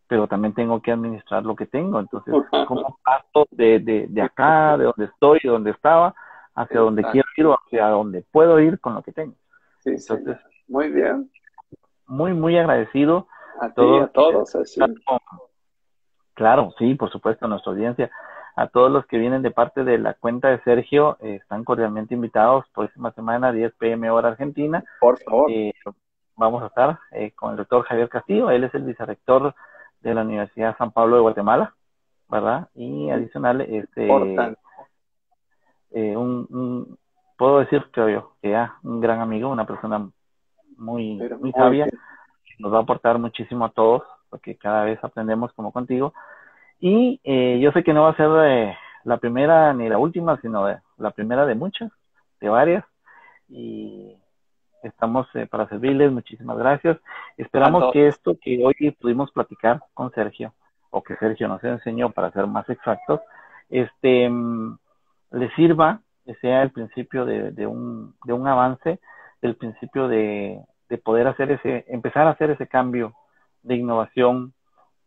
[0.07, 2.01] pero también tengo que administrar lo que tengo.
[2.01, 2.35] Entonces,
[2.67, 6.15] ¿cómo paso de, de, de acá, de donde estoy, de donde estaba,
[6.55, 9.35] hacia donde quiero ir o hacia donde puedo ir con lo que tengo?
[9.81, 11.31] Sí, Entonces, muy bien.
[12.07, 13.27] Muy, muy agradecido.
[13.63, 14.57] A, todos, a todos,
[16.35, 18.11] Claro, sí, por supuesto, a nuestra audiencia.
[18.57, 22.15] A todos los que vienen de parte de la cuenta de Sergio, eh, están cordialmente
[22.15, 22.65] invitados.
[22.75, 24.85] Próxima semana, 10 pm hora Argentina.
[25.01, 25.51] Por favor.
[25.51, 25.73] Eh,
[26.37, 29.55] vamos a estar eh, con el doctor Javier Castillo, él es el vicerrector
[30.01, 31.75] de la Universidad San Pablo de Guatemala,
[32.29, 32.69] ¿verdad?
[32.75, 34.09] Y adicional, este,
[35.93, 36.99] eh, un,
[37.37, 40.09] puedo decir, creo yo, que ya un gran amigo, una persona
[40.77, 41.87] muy, muy sabia,
[42.63, 46.15] nos va a aportar muchísimo a todos, porque cada vez aprendemos como contigo.
[46.81, 50.41] Y eh, yo sé que no va a ser eh, la primera ni la última,
[50.41, 51.91] sino la primera de muchas,
[52.41, 52.85] de varias.
[53.49, 54.17] Y
[54.85, 56.99] estamos eh, para servirles, muchísimas gracias.
[57.37, 60.55] Esperamos que esto que hoy pudimos platicar con Sergio,
[60.91, 63.21] o que Sergio nos enseñó para ser más exactos,
[63.71, 64.79] este, mm,
[65.33, 69.01] le sirva, que sea el principio de, un, de un avance,
[69.41, 70.61] el principio de,
[70.93, 73.15] de poder hacer ese, empezar a hacer ese cambio
[73.63, 74.53] de innovación,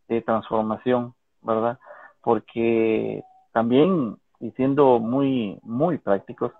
[0.08, 1.78] de transformación, ¿verdad?
[2.22, 3.22] Porque
[3.52, 6.50] también, y siendo muy, muy prácticos,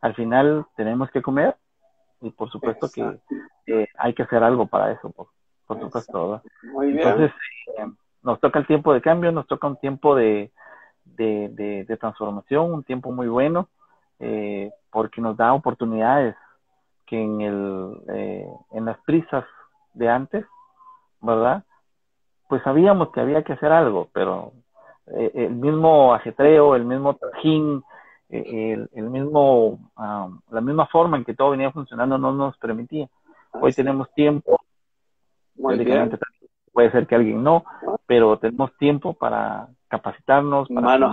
[0.00, 1.54] al final tenemos que comer,
[2.22, 5.28] y por supuesto que hay que hacer algo para eso, por,
[5.80, 6.42] supuesto.
[6.64, 7.06] Muy bien.
[7.06, 7.30] Entonces,
[7.78, 7.86] eh,
[8.24, 10.50] nos toca el tiempo de cambio, nos toca un tiempo de,
[11.04, 13.68] de, de, transformación, un tiempo muy bueno,
[14.18, 16.34] eh, porque nos da oportunidades
[17.12, 19.44] que en, el, eh, en las prisas
[19.92, 20.46] de antes,
[21.20, 21.62] ¿verdad?
[22.48, 24.52] Pues sabíamos que había que hacer algo, pero
[25.04, 27.82] el mismo ajetreo, el mismo trajín,
[28.30, 33.08] el, el mismo, la misma forma en que todo venía funcionando no nos permitía.
[33.60, 34.58] Hoy tenemos tiempo,
[36.72, 37.64] puede ser que alguien no,
[38.06, 41.10] pero tenemos tiempo para capacitarnos, para,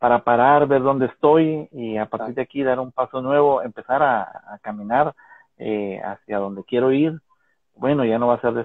[0.00, 4.02] para parar, ver dónde estoy y a partir de aquí dar un paso nuevo, empezar
[4.02, 5.14] a, caminar
[5.58, 7.20] eh, hacia donde quiero ir.
[7.76, 8.62] Bueno, ya no va a ser de